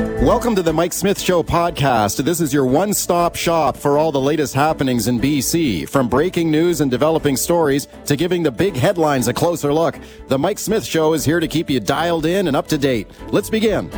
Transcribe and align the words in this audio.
Welcome 0.00 0.54
to 0.54 0.62
the 0.62 0.72
Mike 0.72 0.94
Smith 0.94 1.20
Show 1.20 1.42
podcast. 1.42 2.24
This 2.24 2.40
is 2.40 2.54
your 2.54 2.64
one 2.64 2.94
stop 2.94 3.36
shop 3.36 3.76
for 3.76 3.98
all 3.98 4.10
the 4.10 4.20
latest 4.20 4.54
happenings 4.54 5.08
in 5.08 5.20
BC. 5.20 5.86
From 5.90 6.08
breaking 6.08 6.50
news 6.50 6.80
and 6.80 6.90
developing 6.90 7.36
stories 7.36 7.86
to 8.06 8.16
giving 8.16 8.42
the 8.42 8.50
big 8.50 8.76
headlines 8.76 9.28
a 9.28 9.34
closer 9.34 9.74
look, 9.74 9.98
the 10.28 10.38
Mike 10.38 10.58
Smith 10.58 10.86
Show 10.86 11.12
is 11.12 11.26
here 11.26 11.38
to 11.38 11.46
keep 11.46 11.68
you 11.68 11.80
dialed 11.80 12.24
in 12.24 12.48
and 12.48 12.56
up 12.56 12.66
to 12.68 12.78
date. 12.78 13.08
Let's 13.28 13.50
begin. 13.50 13.90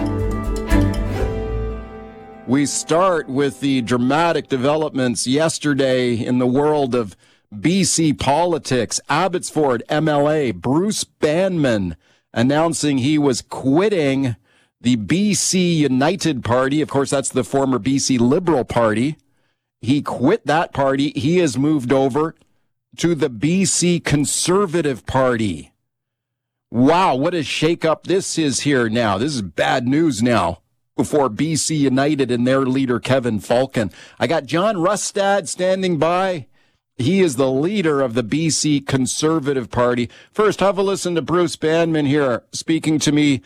We 2.49 2.67
start 2.67 3.29
with 3.29 3.61
the 3.61 3.83
dramatic 3.83 4.49
developments 4.49 5.29
yesterday 5.29 6.15
in 6.15 6.41
the 6.41 6.49
world 6.49 6.97
of 6.97 7.15
BC 7.55 8.19
politics. 8.19 9.01
Abbotsford 9.09 9.85
MLA 9.89 10.53
Bruce 10.53 11.05
Banman 11.05 11.95
announcing 12.35 12.99
he 12.99 13.19
was 13.19 13.41
quitting 13.43 14.35
the 14.83 14.97
BC 14.97 15.77
United 15.77 16.45
Party. 16.45 16.83
Of 16.83 16.91
course, 16.91 17.11
that's 17.11 17.31
the 17.31 17.45
former 17.45 17.79
BC 17.79 18.19
Liberal 18.21 18.65
Party. 18.65 19.17
He 19.81 20.03
quit 20.03 20.47
that 20.47 20.73
party. 20.73 21.11
He 21.11 21.39
has 21.39 21.57
moved 21.57 21.93
over 21.93 22.35
to 22.97 23.15
the 23.15 23.31
BC 23.31 24.05
Conservative 24.05 25.07
Party. 25.07 25.73
Wow, 26.71 27.17
what 27.17 27.35
a 27.35 27.39
shakeup 27.39 28.05
this 28.05 28.39
is 28.39 28.61
here 28.61 28.89
now. 28.89 29.19
This 29.19 29.35
is 29.35 29.43
bad 29.43 29.87
news 29.87 30.23
now 30.23 30.63
for 30.97 31.29
BC 31.29 31.79
United 31.79 32.31
and 32.31 32.47
their 32.47 32.65
leader, 32.65 33.01
Kevin 33.01 33.41
Falcon. 33.41 33.91
I 34.19 34.27
got 34.27 34.47
John 34.47 34.77
Rustad 34.77 35.49
standing 35.49 35.99
by. 35.99 36.47
He 36.97 37.21
is 37.21 37.37
the 37.37 37.51
leader 37.51 38.01
of 38.01 38.15
the 38.15 38.23
BC 38.23 38.87
Conservative 38.87 39.71
Party. 39.71 40.11
First, 40.31 40.61
have 40.61 40.79
a 40.79 40.83
listen 40.83 41.15
to 41.15 41.23
Bruce 41.23 41.57
Banman 41.57 42.07
here 42.07 42.43
speaking 42.53 42.99
to 43.01 43.13
me 43.13 43.43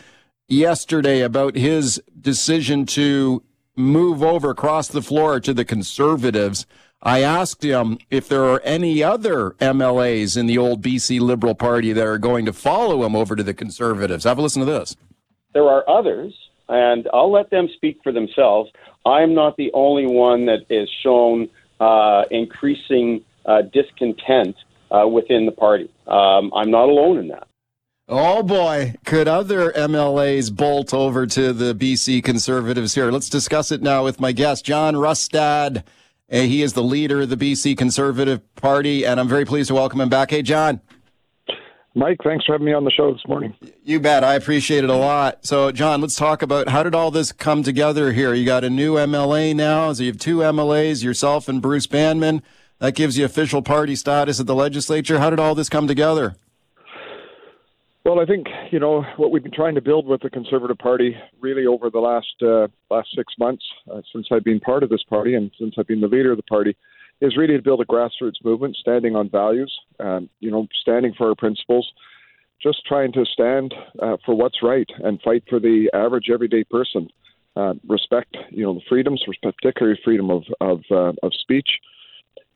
yesterday 0.48 1.20
about 1.20 1.56
his 1.56 2.02
decision 2.20 2.86
to 2.86 3.42
move 3.76 4.22
over 4.22 4.50
across 4.50 4.88
the 4.88 5.02
floor 5.02 5.40
to 5.40 5.52
the 5.52 5.64
conservatives. 5.64 6.66
I 7.02 7.22
asked 7.22 7.62
him 7.62 7.98
if 8.10 8.28
there 8.28 8.44
are 8.44 8.60
any 8.64 9.02
other 9.02 9.50
MLAs 9.60 10.36
in 10.36 10.46
the 10.46 10.58
old 10.58 10.82
BC 10.82 11.20
Liberal 11.20 11.54
Party 11.54 11.92
that 11.92 12.06
are 12.06 12.18
going 12.18 12.46
to 12.46 12.52
follow 12.52 13.04
him 13.04 13.14
over 13.14 13.36
to 13.36 13.42
the 13.42 13.54
conservatives. 13.54 14.24
Have 14.24 14.38
a 14.38 14.42
listen 14.42 14.60
to 14.60 14.66
this. 14.66 14.96
There 15.52 15.68
are 15.68 15.88
others, 15.88 16.34
and 16.68 17.06
I'll 17.12 17.30
let 17.30 17.50
them 17.50 17.68
speak 17.74 17.98
for 18.02 18.12
themselves. 18.12 18.70
I'm 19.04 19.34
not 19.34 19.56
the 19.56 19.70
only 19.74 20.06
one 20.06 20.46
that 20.46 20.66
is 20.70 20.88
shown 21.02 21.48
uh, 21.80 22.24
increasing 22.30 23.22
uh, 23.44 23.62
discontent 23.62 24.56
uh, 24.90 25.06
within 25.06 25.46
the 25.46 25.52
party. 25.52 25.90
Um, 26.06 26.50
I'm 26.54 26.70
not 26.70 26.88
alone 26.88 27.18
in 27.18 27.28
that. 27.28 27.46
Oh 28.08 28.44
boy, 28.44 28.94
could 29.04 29.26
other 29.26 29.72
MLAs 29.72 30.54
bolt 30.54 30.94
over 30.94 31.26
to 31.26 31.52
the 31.52 31.74
BC 31.74 32.22
Conservatives 32.22 32.94
here? 32.94 33.10
Let's 33.10 33.28
discuss 33.28 33.72
it 33.72 33.82
now 33.82 34.04
with 34.04 34.20
my 34.20 34.30
guest, 34.30 34.64
John 34.64 34.94
Rustad. 34.94 35.82
Eh, 36.28 36.44
he 36.44 36.62
is 36.62 36.74
the 36.74 36.84
leader 36.84 37.22
of 37.22 37.30
the 37.30 37.36
BC 37.36 37.76
Conservative 37.76 38.54
Party, 38.54 39.04
and 39.04 39.18
I'm 39.18 39.26
very 39.26 39.44
pleased 39.44 39.68
to 39.68 39.74
welcome 39.74 40.00
him 40.00 40.08
back. 40.08 40.30
Hey, 40.30 40.42
John. 40.42 40.80
Mike, 41.96 42.18
thanks 42.22 42.44
for 42.44 42.52
having 42.52 42.66
me 42.66 42.74
on 42.74 42.84
the 42.84 42.92
show 42.92 43.12
this 43.12 43.26
morning. 43.26 43.54
You 43.82 43.98
bet. 43.98 44.22
I 44.22 44.34
appreciate 44.34 44.84
it 44.84 44.90
a 44.90 44.96
lot. 44.96 45.44
So, 45.44 45.72
John, 45.72 46.00
let's 46.00 46.14
talk 46.14 46.42
about 46.42 46.68
how 46.68 46.84
did 46.84 46.94
all 46.94 47.10
this 47.10 47.32
come 47.32 47.64
together 47.64 48.12
here? 48.12 48.34
You 48.34 48.46
got 48.46 48.62
a 48.62 48.70
new 48.70 48.94
MLA 48.94 49.56
now. 49.56 49.92
So 49.92 50.04
you 50.04 50.10
have 50.10 50.18
two 50.18 50.38
MLAs, 50.38 51.02
yourself 51.02 51.48
and 51.48 51.60
Bruce 51.60 51.88
Banman. 51.88 52.42
That 52.78 52.94
gives 52.94 53.18
you 53.18 53.24
official 53.24 53.62
party 53.62 53.96
status 53.96 54.38
at 54.38 54.46
the 54.46 54.54
legislature. 54.54 55.18
How 55.18 55.30
did 55.30 55.40
all 55.40 55.56
this 55.56 55.68
come 55.68 55.88
together? 55.88 56.36
Well, 58.06 58.20
I 58.20 58.24
think 58.24 58.46
you 58.70 58.78
know 58.78 59.02
what 59.16 59.32
we've 59.32 59.42
been 59.42 59.50
trying 59.50 59.74
to 59.74 59.80
build 59.80 60.06
with 60.06 60.22
the 60.22 60.30
Conservative 60.30 60.78
Party 60.78 61.16
really 61.40 61.66
over 61.66 61.90
the 61.90 61.98
last 61.98 62.40
uh, 62.40 62.68
last 62.88 63.08
six 63.16 63.34
months 63.36 63.64
uh, 63.92 64.00
since 64.12 64.28
I've 64.30 64.44
been 64.44 64.60
part 64.60 64.84
of 64.84 64.90
this 64.90 65.02
party 65.02 65.34
and 65.34 65.50
since 65.58 65.74
I've 65.76 65.88
been 65.88 66.00
the 66.00 66.06
leader 66.06 66.30
of 66.30 66.36
the 66.36 66.44
party 66.44 66.76
is 67.20 67.36
really 67.36 67.56
to 67.56 67.62
build 67.62 67.80
a 67.80 67.84
grassroots 67.84 68.44
movement 68.44 68.76
standing 68.76 69.16
on 69.16 69.28
values, 69.28 69.76
um, 69.98 70.30
you 70.38 70.52
know, 70.52 70.68
standing 70.82 71.14
for 71.18 71.30
our 71.30 71.34
principles, 71.34 71.92
just 72.62 72.86
trying 72.86 73.10
to 73.10 73.24
stand 73.24 73.74
uh, 74.00 74.18
for 74.24 74.36
what's 74.36 74.62
right 74.62 74.88
and 75.02 75.20
fight 75.22 75.42
for 75.50 75.58
the 75.58 75.90
average 75.92 76.30
everyday 76.32 76.62
person. 76.62 77.08
Uh, 77.56 77.74
respect, 77.88 78.36
you 78.50 78.62
know, 78.62 78.74
the 78.74 78.82
freedoms, 78.88 79.20
particularly 79.42 79.98
freedom 80.04 80.30
of 80.30 80.44
of, 80.60 80.80
uh, 80.92 81.12
of 81.24 81.32
speech, 81.34 81.80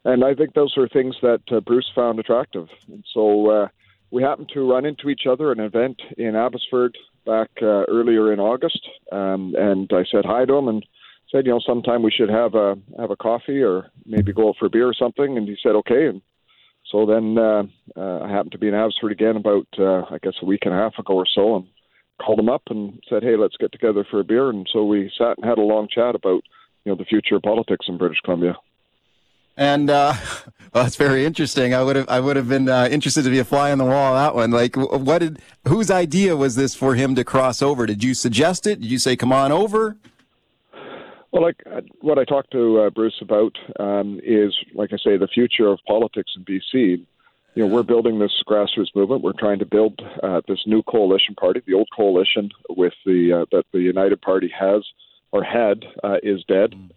and 0.05 0.23
I 0.25 0.33
think 0.33 0.55
those 0.55 0.79
are 0.79 0.87
things 0.87 1.17
that 1.23 1.43
uh, 1.51 1.59
Bruce 1.59 1.91
found 1.93 2.21
attractive. 2.21 2.69
And 2.87 3.05
so 3.13 3.69
we 4.11 4.23
happened 4.23 4.51
to 4.55 4.69
run 4.69 4.85
into 4.85 5.09
each 5.09 5.23
other 5.31 5.51
at 5.51 5.59
an 5.59 5.65
event 5.65 6.01
in 6.19 6.35
Abbotsford 6.37 6.97
back 7.25 7.51
uh, 7.63 7.85
earlier 7.89 8.33
in 8.33 8.41
August, 8.41 8.81
um, 9.13 9.55
and 9.57 9.91
I 9.93 10.05
said 10.11 10.25
hi 10.25 10.45
to 10.45 10.55
him 10.55 10.69
and 10.69 10.85
said, 11.31 11.47
you 11.47 11.53
know, 11.53 11.61
sometime 11.65 12.03
we 12.03 12.11
should 12.11 12.29
have 12.29 12.55
a 12.55 12.77
have 12.99 13.11
a 13.11 13.17
coffee 13.17 13.63
or 13.63 13.91
maybe 14.05 14.33
go 14.33 14.49
out 14.49 14.57
for 14.59 14.67
a 14.67 14.71
beer 14.71 14.89
or 14.89 14.95
something. 14.95 15.37
And 15.37 15.47
he 15.47 15.57
said, 15.63 15.77
okay. 15.77 16.07
And 16.07 16.23
so 16.91 17.07
then 17.07 17.39
uh, 17.39 17.63
uh, 17.97 18.25
I 18.25 18.29
happened 18.29 18.53
to 18.53 18.59
be 18.59 18.69
in 18.69 18.75
Abbotsford 18.75 19.13
again 19.13 19.37
about 19.37 19.67
uh, 19.79 20.03
I 20.11 20.19
guess 20.23 20.35
a 20.43 20.47
week 20.47 20.63
and 20.65 20.75
a 20.75 20.79
half 20.79 20.99
ago 20.99 21.15
or 21.15 21.27
so, 21.33 21.57
and 21.57 21.67
called 22.21 22.41
him 22.41 22.49
up 22.49 22.63
and 22.69 23.01
said, 23.09 23.23
hey, 23.23 23.37
let's 23.37 23.57
get 23.57 23.73
together 23.73 24.05
for 24.11 24.21
a 24.21 24.25
beer. 24.25 24.51
And 24.51 24.67
so 24.73 24.85
we 24.85 25.11
sat 25.17 25.37
and 25.39 25.47
had 25.47 25.59
a 25.59 25.63
long 25.63 25.89
chat 25.89 26.15
about 26.15 26.43
you 26.85 26.93
know 26.93 26.97
the 26.97 27.05
future 27.05 27.37
of 27.37 27.43
politics 27.43 27.87
in 27.89 27.99
British 27.99 28.21
Columbia. 28.25 28.57
And 29.57 29.91
uh, 29.91 30.15
well, 30.75 30.85
that's 30.85 30.97
very 30.97 31.25
interesting. 31.25 31.75
I 31.75 31.83
would 31.83 31.97
have 31.97 32.09
I 32.09 32.21
would 32.21 32.37
have 32.37 32.49
been 32.49 32.69
uh, 32.69 32.89
interested 32.91 33.25
to 33.25 33.31
be 33.31 33.39
a 33.39 33.45
fly 33.45 33.73
on 33.73 33.79
the 33.79 33.85
wall 33.85 34.15
on 34.15 34.23
that 34.23 34.35
one. 34.35 34.51
Like, 34.51 34.77
what 34.77 35.19
did 35.19 35.41
whose 35.67 35.91
idea 35.91 36.37
was 36.37 36.57
this 36.57 36.75
for 36.75 36.95
him 36.95 37.15
to 37.17 37.25
cross 37.25 37.63
over? 37.63 37.87
Did 37.87 38.05
you 38.05 38.15
suggest 38.15 38.67
it? 38.67 38.81
Did 38.81 38.91
you 38.91 38.99
say, 38.99 39.17
"Come 39.17 39.33
on 39.33 39.53
over"? 39.53 39.97
Well, 41.33 41.43
like 41.43 41.63
uh, 41.71 41.81
what 42.01 42.19
I 42.19 42.25
talked 42.25 42.53
to 42.53 42.81
uh, 42.81 42.91
Bruce 42.91 43.19
about 43.21 43.57
um, 43.79 44.21
is, 44.25 44.57
like 44.75 44.93
I 44.93 44.97
say, 44.97 45.17
the 45.17 45.29
future 45.29 45.69
of 45.69 45.79
politics 45.87 46.33
in 46.37 46.45
BC. 46.45 47.07
You 47.57 47.67
know, 47.67 47.75
we're 47.75 47.83
building 47.83 48.21
this 48.21 48.33
grassroots 48.49 48.95
movement. 48.95 49.23
We're 49.23 49.33
trying 49.33 49.59
to 49.59 49.67
build 49.67 50.01
uh, 50.23 50.41
this 50.47 50.61
new 50.67 50.85
coalition 50.85 51.35
party. 51.35 51.61
The 51.67 51.75
old 51.75 51.89
coalition 51.95 52.51
with 52.69 52.93
the 53.05 53.43
uh, 53.43 53.47
that 53.51 53.65
the 53.73 53.81
United 53.81 54.23
Party 54.23 54.53
has 54.57 54.85
or 55.33 55.43
had 55.43 55.85
uh, 56.05 56.19
is 56.23 56.45
dead. 56.45 56.73
Mm 56.73 56.91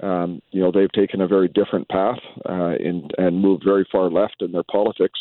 um, 0.00 0.42
you 0.50 0.60
know, 0.60 0.70
they've 0.70 0.92
taken 0.92 1.20
a 1.20 1.28
very 1.28 1.48
different 1.48 1.88
path 1.88 2.18
uh, 2.48 2.74
in, 2.78 3.08
and 3.18 3.40
moved 3.40 3.64
very 3.64 3.86
far 3.90 4.10
left 4.10 4.40
in 4.40 4.52
their 4.52 4.64
politics. 4.64 5.18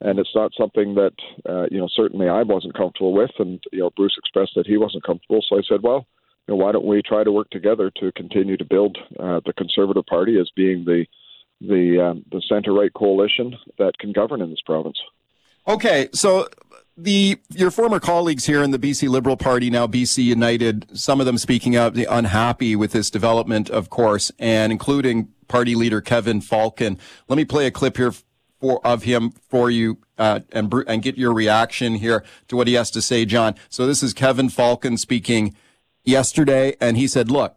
And 0.00 0.18
it's 0.18 0.34
not 0.34 0.52
something 0.58 0.94
that, 0.94 1.12
uh, 1.48 1.66
you 1.70 1.78
know, 1.78 1.88
certainly 1.94 2.28
I 2.28 2.42
wasn't 2.42 2.74
comfortable 2.74 3.12
with. 3.12 3.32
And, 3.38 3.62
you 3.70 3.80
know, 3.80 3.90
Bruce 3.90 4.16
expressed 4.18 4.52
that 4.56 4.66
he 4.66 4.78
wasn't 4.78 5.04
comfortable. 5.04 5.44
So 5.46 5.58
I 5.58 5.62
said, 5.68 5.82
well, 5.82 6.06
you 6.48 6.54
know, 6.54 6.64
why 6.64 6.72
don't 6.72 6.86
we 6.86 7.02
try 7.02 7.22
to 7.22 7.30
work 7.30 7.50
together 7.50 7.90
to 8.00 8.10
continue 8.12 8.56
to 8.56 8.64
build 8.64 8.96
uh, 9.18 9.40
the 9.44 9.52
Conservative 9.52 10.06
Party 10.06 10.38
as 10.40 10.50
being 10.56 10.84
the 10.84 11.04
the 11.60 12.02
um, 12.02 12.24
the 12.32 12.42
center 12.48 12.72
right 12.72 12.92
coalition 12.94 13.54
that 13.78 13.98
can 13.98 14.12
govern 14.12 14.40
in 14.40 14.48
this 14.48 14.62
province. 14.64 14.98
Okay, 15.68 16.08
so 16.14 16.48
the 17.02 17.38
your 17.54 17.70
former 17.70 18.00
colleagues 18.00 18.46
here 18.46 18.62
in 18.62 18.70
the 18.70 18.78
BC 18.78 19.08
Liberal 19.08 19.36
Party, 19.36 19.70
now 19.70 19.86
BC 19.86 20.24
United, 20.24 20.86
some 20.98 21.20
of 21.20 21.26
them 21.26 21.38
speaking 21.38 21.76
out 21.76 21.96
unhappy 21.96 22.76
with 22.76 22.92
this 22.92 23.10
development, 23.10 23.70
of 23.70 23.90
course, 23.90 24.30
and 24.38 24.72
including 24.72 25.28
party 25.48 25.74
leader 25.74 26.00
Kevin 26.00 26.40
Falcon. 26.40 26.98
Let 27.28 27.36
me 27.36 27.44
play 27.44 27.66
a 27.66 27.70
clip 27.70 27.96
here 27.96 28.12
for 28.60 28.84
of 28.86 29.04
him 29.04 29.30
for 29.48 29.70
you 29.70 29.98
uh, 30.18 30.40
and 30.52 30.72
and 30.86 31.02
get 31.02 31.16
your 31.16 31.32
reaction 31.32 31.94
here 31.94 32.24
to 32.48 32.56
what 32.56 32.68
he 32.68 32.74
has 32.74 32.90
to 32.92 33.02
say, 33.02 33.24
John. 33.24 33.54
So 33.68 33.86
this 33.86 34.02
is 34.02 34.12
Kevin 34.12 34.48
Falcon 34.48 34.96
speaking 34.96 35.54
yesterday, 36.04 36.76
and 36.80 36.96
he 36.96 37.06
said, 37.06 37.30
"Look, 37.30 37.56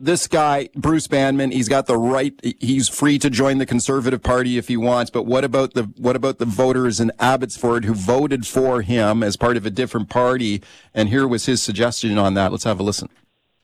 this 0.00 0.28
guy, 0.28 0.68
Bruce 0.74 1.08
Banman, 1.08 1.50
he's 1.50 1.68
got 1.68 1.86
the 1.86 1.96
right. 1.96 2.38
He's 2.60 2.88
free 2.88 3.18
to 3.18 3.28
join 3.28 3.58
the 3.58 3.66
Conservative 3.66 4.22
Party 4.22 4.56
if 4.56 4.68
he 4.68 4.76
wants. 4.76 5.10
But 5.10 5.24
what 5.24 5.44
about 5.44 5.74
the 5.74 5.84
what 5.96 6.14
about 6.14 6.38
the 6.38 6.44
voters 6.44 7.00
in 7.00 7.10
Abbotsford 7.18 7.84
who 7.84 7.94
voted 7.94 8.46
for 8.46 8.82
him 8.82 9.22
as 9.22 9.36
part 9.36 9.56
of 9.56 9.66
a 9.66 9.70
different 9.70 10.08
party? 10.08 10.62
And 10.94 11.08
here 11.08 11.26
was 11.26 11.46
his 11.46 11.62
suggestion 11.62 12.16
on 12.16 12.34
that. 12.34 12.52
Let's 12.52 12.64
have 12.64 12.78
a 12.78 12.82
listen. 12.82 13.08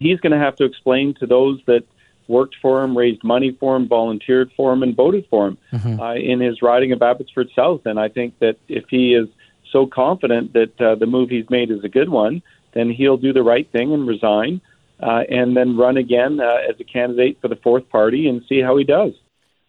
He's 0.00 0.18
going 0.20 0.32
to 0.32 0.38
have 0.38 0.56
to 0.56 0.64
explain 0.64 1.14
to 1.20 1.26
those 1.26 1.62
that 1.66 1.84
worked 2.26 2.56
for 2.60 2.82
him, 2.82 2.96
raised 2.96 3.22
money 3.22 3.56
for 3.60 3.76
him, 3.76 3.86
volunteered 3.86 4.50
for 4.56 4.72
him, 4.72 4.82
and 4.82 4.96
voted 4.96 5.26
for 5.30 5.48
him 5.48 5.58
mm-hmm. 5.72 6.00
uh, 6.00 6.14
in 6.14 6.40
his 6.40 6.62
riding 6.62 6.90
of 6.92 7.00
Abbotsford 7.00 7.50
South. 7.54 7.82
And 7.84 8.00
I 8.00 8.08
think 8.08 8.38
that 8.40 8.56
if 8.66 8.84
he 8.88 9.14
is 9.14 9.28
so 9.70 9.86
confident 9.86 10.52
that 10.54 10.80
uh, 10.80 10.94
the 10.96 11.06
move 11.06 11.30
he's 11.30 11.48
made 11.48 11.70
is 11.70 11.84
a 11.84 11.88
good 11.88 12.08
one, 12.08 12.42
then 12.72 12.90
he'll 12.90 13.16
do 13.16 13.32
the 13.32 13.42
right 13.42 13.70
thing 13.70 13.92
and 13.92 14.06
resign 14.06 14.60
uh, 15.04 15.22
and 15.28 15.54
then 15.56 15.76
run 15.76 15.98
again 15.98 16.40
uh, 16.40 16.56
as 16.68 16.80
a 16.80 16.84
candidate 16.84 17.38
for 17.40 17.48
the 17.48 17.56
fourth 17.56 17.88
party 17.90 18.26
and 18.26 18.42
see 18.48 18.60
how 18.60 18.76
he 18.76 18.84
does. 18.84 19.12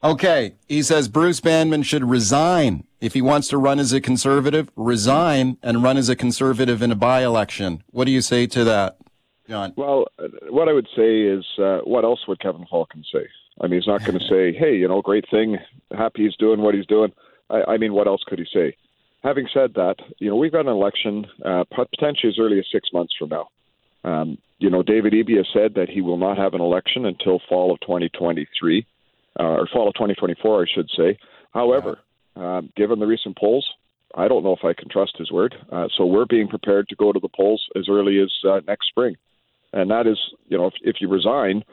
Okay. 0.02 0.54
He 0.70 0.82
says 0.82 1.08
Bruce 1.08 1.42
Banman 1.42 1.84
should 1.84 2.06
resign. 2.06 2.86
If 3.02 3.14
he 3.14 3.22
wants 3.22 3.50
to 3.50 3.58
run 3.58 3.78
as 3.80 3.92
a 3.92 4.00
conservative, 4.00 4.72
resign 4.76 5.58
and 5.62 5.84
run 5.84 5.98
as 5.98 6.10
a 6.10 6.16
conservative 6.16 6.82
in 6.82 6.92
a 6.92 6.96
by 6.96 7.24
election. 7.24 7.84
What 7.92 8.06
do 8.06 8.12
you 8.12 8.22
say 8.22 8.48
to 8.48 8.64
that, 8.64 8.98
John? 9.50 9.74
Well, 9.76 10.06
what 10.50 10.70
I 10.70 10.74
would 10.74 10.88
say 10.96 11.22
is 11.22 11.46
uh, 11.60 11.80
what 11.84 12.06
else 12.06 12.28
would 12.28 12.40
Kevin 12.40 12.66
Falcon 12.70 13.04
say? 13.12 13.28
I 13.62 13.68
mean, 13.68 13.80
he's 13.80 13.88
not 13.88 14.06
going 14.06 14.18
to 14.20 14.28
say, 14.28 14.54
hey, 14.58 14.76
you 14.76 14.88
know, 14.88 15.02
great 15.02 15.26
thing, 15.30 15.58
happy 15.96 16.24
he's 16.24 16.36
doing 16.38 16.62
what 16.62 16.76
he's 16.76 16.88
doing. 16.88 17.12
I, 17.50 17.74
I 17.74 17.78
mean, 17.78 17.94
what 17.94 18.08
else 18.08 18.24
could 18.26 18.40
he 18.40 18.46
say? 18.52 18.76
Having 19.24 19.50
said 19.54 19.74
that, 19.74 19.96
you 20.20 20.30
know, 20.30 20.36
we've 20.36 20.52
got 20.52 20.62
an 20.62 20.68
election 20.68 21.26
uh, 21.44 21.64
potentially 21.74 22.30
as 22.30 22.40
early 22.40 22.60
as 22.60 22.66
six 22.72 22.90
months 22.94 23.14
from 23.18 23.30
now. 23.30 23.50
Um, 24.06 24.38
you 24.60 24.69
know, 24.69 24.84
David 24.84 25.13
Eby 25.13 25.38
has 25.38 25.48
said 25.52 25.74
that 25.75 25.90
he 25.90 26.02
will 26.02 26.18
not 26.18 26.38
have 26.38 26.54
an 26.54 26.62
election 26.62 27.06
until 27.06 27.42
fall 27.50 27.74
of 27.74 27.80
2023, 27.81 28.86
uh, 29.40 29.44
or 29.44 29.68
fall 29.68 29.88
of 29.88 29.96
2024, 29.96 30.62
I 30.62 30.66
should 30.74 30.90
say. 30.96 31.18
However, 31.54 32.00
um, 32.36 32.69
given 32.78 33.00
the 33.00 33.07
recent 33.07 33.38
polls, 33.38 33.68
I 34.16 34.28
don't 34.28 34.44
know 34.44 34.54
if 34.54 34.63
I 34.63 34.74
can 34.74 34.88
trust 34.90 35.18
his 35.18 35.31
word. 35.31 35.56
Uh, 35.72 35.88
so 35.98 36.06
we're 36.06 36.25
being 36.25 36.48
prepared 36.48 36.88
to 36.90 36.96
go 36.96 37.12
to 37.12 37.19
the 37.19 37.30
polls 37.30 37.66
as 37.75 37.88
early 37.90 38.19
as 38.19 38.31
uh, 38.48 38.62
next 38.68 38.88
spring, 38.88 39.16
and 39.74 39.90
that 39.90 40.08
is, 40.08 40.18
you 40.48 40.58
know, 40.58 40.68
if, 40.68 40.74
if 40.81 40.96
you 41.01 41.10
resign, 41.10 41.63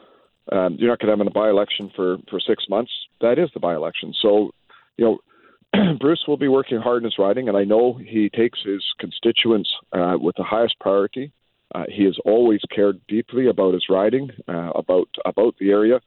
um, 0.51 0.75
you're 0.77 0.89
not 0.89 0.99
going 0.99 1.17
to 1.17 1.17
have 1.17 1.25
a 1.25 1.31
by-election 1.31 1.91
for 1.95 2.17
for 2.29 2.39
six 2.39 2.65
months. 2.67 2.91
That 3.21 3.39
is 3.39 3.49
the 3.53 3.61
by-election. 3.61 4.13
So, 4.21 4.51
you 4.97 5.05
know, 5.05 5.93
Bruce 5.99 6.25
will 6.27 6.37
be 6.37 6.49
working 6.49 6.79
hard 6.79 6.97
in 6.97 7.05
his 7.05 7.17
riding, 7.17 7.47
and 7.47 7.57
I 7.57 7.63
know 7.63 7.93
he 7.93 8.29
takes 8.29 8.59
his 8.63 8.83
constituents 8.99 9.69
uh, 9.93 10.17
with 10.19 10.35
the 10.35 10.43
highest 10.43 10.79
priority. 10.79 11.31
Uh, 11.73 11.85
he 11.89 12.03
has 12.03 12.17
always 12.25 12.61
cared 12.73 13.01
deeply 13.07 13.47
about 13.47 13.73
his 13.73 13.85
riding, 13.89 14.29
uh, 14.47 14.71
about 14.75 15.09
about 15.25 15.55
the 15.59 15.71
area, 15.71 15.99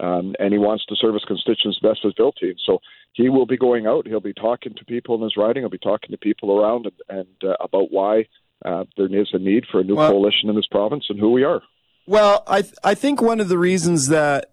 um, 0.00 0.34
and 0.38 0.52
he 0.52 0.58
wants 0.58 0.84
to 0.86 0.96
serve 0.96 1.14
his 1.14 1.24
constituents 1.24 1.78
best 1.80 2.00
as 2.04 2.14
Bill 2.14 2.32
team. 2.32 2.54
So 2.64 2.78
he 3.12 3.28
will 3.28 3.46
be 3.46 3.58
going 3.58 3.86
out. 3.86 4.06
He'll 4.06 4.20
be 4.20 4.32
talking 4.32 4.74
to 4.74 4.84
people 4.84 5.16
in 5.16 5.22
his 5.22 5.36
riding. 5.36 5.62
He'll 5.62 5.70
be 5.70 5.78
talking 5.78 6.10
to 6.10 6.18
people 6.18 6.58
around 6.58 6.86
and, 6.86 7.18
and 7.18 7.50
uh, 7.50 7.56
about 7.60 7.90
why 7.90 8.26
uh, 8.64 8.84
there 8.96 9.14
is 9.14 9.28
a 9.32 9.38
need 9.38 9.64
for 9.70 9.80
a 9.80 9.84
new 9.84 9.96
well, 9.96 10.10
coalition 10.10 10.48
in 10.48 10.56
this 10.56 10.66
province 10.66 11.06
and 11.08 11.18
who 11.18 11.32
we 11.32 11.44
are. 11.44 11.62
Well, 12.06 12.42
I 12.46 12.62
th- 12.62 12.74
I 12.82 12.94
think 12.94 13.20
one 13.20 13.40
of 13.40 13.48
the 13.48 13.58
reasons 13.58 14.08
that 14.08 14.52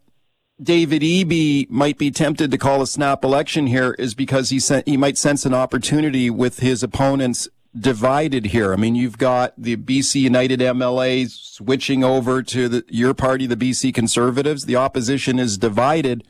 David 0.62 1.02
Eby 1.02 1.70
might 1.70 1.98
be 1.98 2.12
tempted 2.12 2.52
to 2.52 2.58
call 2.58 2.82
a 2.82 2.88
snap 2.88 3.24
election 3.24 3.68
here 3.68 3.96
is 4.00 4.16
because 4.16 4.50
he 4.50 4.60
sen- 4.60 4.84
he 4.86 4.98
might 4.98 5.18
sense 5.18 5.46
an 5.46 5.54
opportunity 5.54 6.30
with 6.30 6.60
his 6.60 6.84
opponents 6.84 7.48
divided 7.80 8.48
here. 8.48 8.74
I 8.74 8.76
mean, 8.76 8.96
you've 8.96 9.18
got 9.18 9.54
the 9.58 9.76
BC 9.76 10.22
United 10.22 10.60
MLA 10.60 11.30
switching 11.30 12.04
over 12.04 12.42
to 12.44 12.70
the, 12.70 12.86
your 12.90 13.14
party, 13.14 13.46
the 13.46 13.58
BC 13.58 13.94
Conservatives. 13.94 14.66
The 14.66 14.76
opposition 14.76 15.40
is 15.40 15.58
divided, 15.58 16.24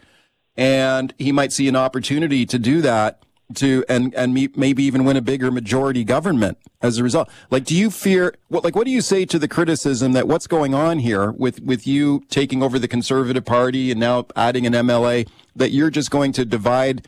and 0.55 1.13
he 1.17 1.31
might 1.31 1.51
see 1.51 1.67
an 1.67 1.75
opportunity 1.75 2.45
to 2.45 2.59
do 2.59 2.81
that 2.81 3.23
to 3.55 3.85
and 3.87 4.13
and 4.13 4.33
maybe 4.33 4.83
even 4.83 5.05
win 5.05 5.15
a 5.15 5.21
bigger 5.21 5.51
majority 5.51 6.03
government 6.03 6.57
as 6.81 6.97
a 6.97 7.03
result. 7.03 7.29
Like, 7.49 7.63
do 7.63 7.75
you 7.75 7.89
fear 7.89 8.35
what? 8.49 8.63
Like, 8.63 8.75
what 8.75 8.85
do 8.85 8.91
you 8.91 9.01
say 9.01 9.25
to 9.25 9.39
the 9.39 9.47
criticism 9.47 10.11
that 10.13 10.27
what's 10.27 10.47
going 10.47 10.73
on 10.73 10.99
here 10.99 11.31
with 11.31 11.61
with 11.61 11.87
you 11.87 12.23
taking 12.29 12.61
over 12.61 12.77
the 12.77 12.87
Conservative 12.87 13.45
Party 13.45 13.91
and 13.91 13.99
now 13.99 14.25
adding 14.35 14.65
an 14.65 14.73
MLA 14.73 15.29
that 15.55 15.71
you're 15.71 15.89
just 15.89 16.11
going 16.11 16.33
to 16.33 16.45
divide 16.45 17.07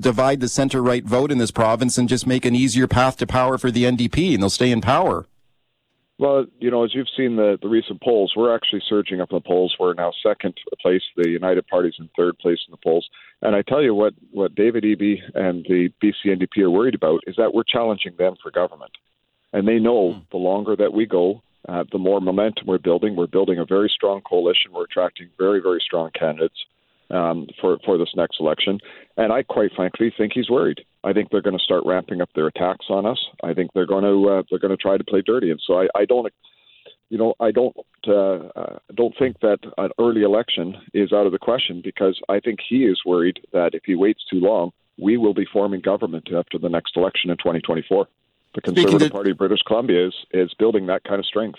divide 0.00 0.40
the 0.40 0.48
center 0.48 0.82
right 0.82 1.04
vote 1.04 1.30
in 1.30 1.38
this 1.38 1.50
province 1.50 1.98
and 1.98 2.08
just 2.08 2.26
make 2.26 2.44
an 2.44 2.54
easier 2.54 2.86
path 2.86 3.16
to 3.18 3.26
power 3.26 3.58
for 3.58 3.70
the 3.70 3.84
NDP 3.84 4.34
and 4.34 4.42
they'll 4.42 4.50
stay 4.50 4.70
in 4.70 4.80
power? 4.80 5.26
Well, 6.18 6.44
you 6.60 6.70
know, 6.70 6.84
as 6.84 6.94
you've 6.94 7.08
seen 7.16 7.36
the, 7.36 7.58
the 7.60 7.68
recent 7.68 8.00
polls, 8.00 8.34
we're 8.36 8.54
actually 8.54 8.82
surging 8.88 9.20
up 9.20 9.30
in 9.32 9.36
the 9.36 9.40
polls. 9.40 9.74
We're 9.80 9.94
now 9.94 10.12
second 10.22 10.54
place. 10.80 11.02
The 11.16 11.28
United 11.28 11.66
Party's 11.66 11.94
in 11.98 12.08
third 12.16 12.38
place 12.38 12.60
in 12.68 12.70
the 12.70 12.76
polls. 12.76 13.08
And 13.40 13.56
I 13.56 13.62
tell 13.62 13.82
you 13.82 13.94
what, 13.94 14.14
what 14.30 14.54
David 14.54 14.84
Eby 14.84 15.18
and 15.34 15.64
the 15.64 15.88
BC 16.02 16.26
NDP 16.26 16.62
are 16.62 16.70
worried 16.70 16.94
about 16.94 17.22
is 17.26 17.34
that 17.36 17.52
we're 17.52 17.64
challenging 17.64 18.14
them 18.18 18.36
for 18.40 18.52
government. 18.52 18.92
And 19.52 19.66
they 19.66 19.78
know 19.78 20.12
mm. 20.12 20.30
the 20.30 20.36
longer 20.36 20.76
that 20.76 20.92
we 20.92 21.06
go, 21.06 21.42
uh, 21.68 21.84
the 21.90 21.98
more 21.98 22.20
momentum 22.20 22.66
we're 22.66 22.78
building. 22.78 23.16
We're 23.16 23.26
building 23.26 23.58
a 23.58 23.64
very 23.64 23.90
strong 23.92 24.20
coalition. 24.20 24.72
We're 24.72 24.84
attracting 24.84 25.28
very, 25.38 25.60
very 25.60 25.80
strong 25.84 26.10
candidates 26.16 26.56
um, 27.12 27.46
for 27.60 27.78
for 27.84 27.98
this 27.98 28.10
next 28.16 28.40
election. 28.40 28.78
And 29.16 29.32
I 29.32 29.42
quite 29.42 29.70
frankly 29.76 30.12
think 30.16 30.32
he's 30.34 30.50
worried. 30.50 30.80
I 31.04 31.12
think 31.12 31.30
they're 31.30 31.42
going 31.42 31.56
to 31.56 31.62
start 31.62 31.84
ramping 31.84 32.20
up 32.20 32.30
their 32.34 32.46
attacks 32.46 32.86
on 32.88 33.06
us. 33.06 33.18
I 33.42 33.54
think 33.54 33.72
they're 33.72 33.86
going 33.86 34.04
to 34.04 34.28
uh, 34.30 34.42
they're 34.50 34.58
going 34.58 34.76
to 34.76 34.82
try 34.82 34.96
to 34.96 35.04
play 35.04 35.22
dirty. 35.24 35.50
And 35.50 35.60
so 35.64 35.80
I, 35.80 35.88
I 35.94 36.04
don't, 36.04 36.32
you 37.10 37.18
know, 37.18 37.34
I 37.38 37.50
don't 37.50 37.76
uh, 38.08 38.48
uh, 38.56 38.78
don't 38.94 39.14
think 39.18 39.40
that 39.40 39.58
an 39.78 39.90
early 39.98 40.22
election 40.22 40.76
is 40.94 41.12
out 41.12 41.26
of 41.26 41.32
the 41.32 41.38
question 41.38 41.82
because 41.84 42.20
I 42.28 42.40
think 42.40 42.60
he 42.66 42.84
is 42.84 43.00
worried 43.04 43.40
that 43.52 43.74
if 43.74 43.82
he 43.84 43.94
waits 43.94 44.24
too 44.30 44.40
long, 44.40 44.72
we 44.98 45.16
will 45.16 45.34
be 45.34 45.46
forming 45.52 45.80
government 45.80 46.28
after 46.34 46.58
the 46.58 46.68
next 46.68 46.96
election 46.96 47.30
in 47.30 47.36
2024. 47.36 48.06
The 48.54 48.60
Conservative 48.60 49.08
to- 49.08 49.10
Party 49.10 49.30
of 49.30 49.38
British 49.38 49.62
Columbia 49.66 50.08
is 50.08 50.14
is 50.32 50.54
building 50.58 50.86
that 50.86 51.04
kind 51.04 51.18
of 51.18 51.26
strength. 51.26 51.58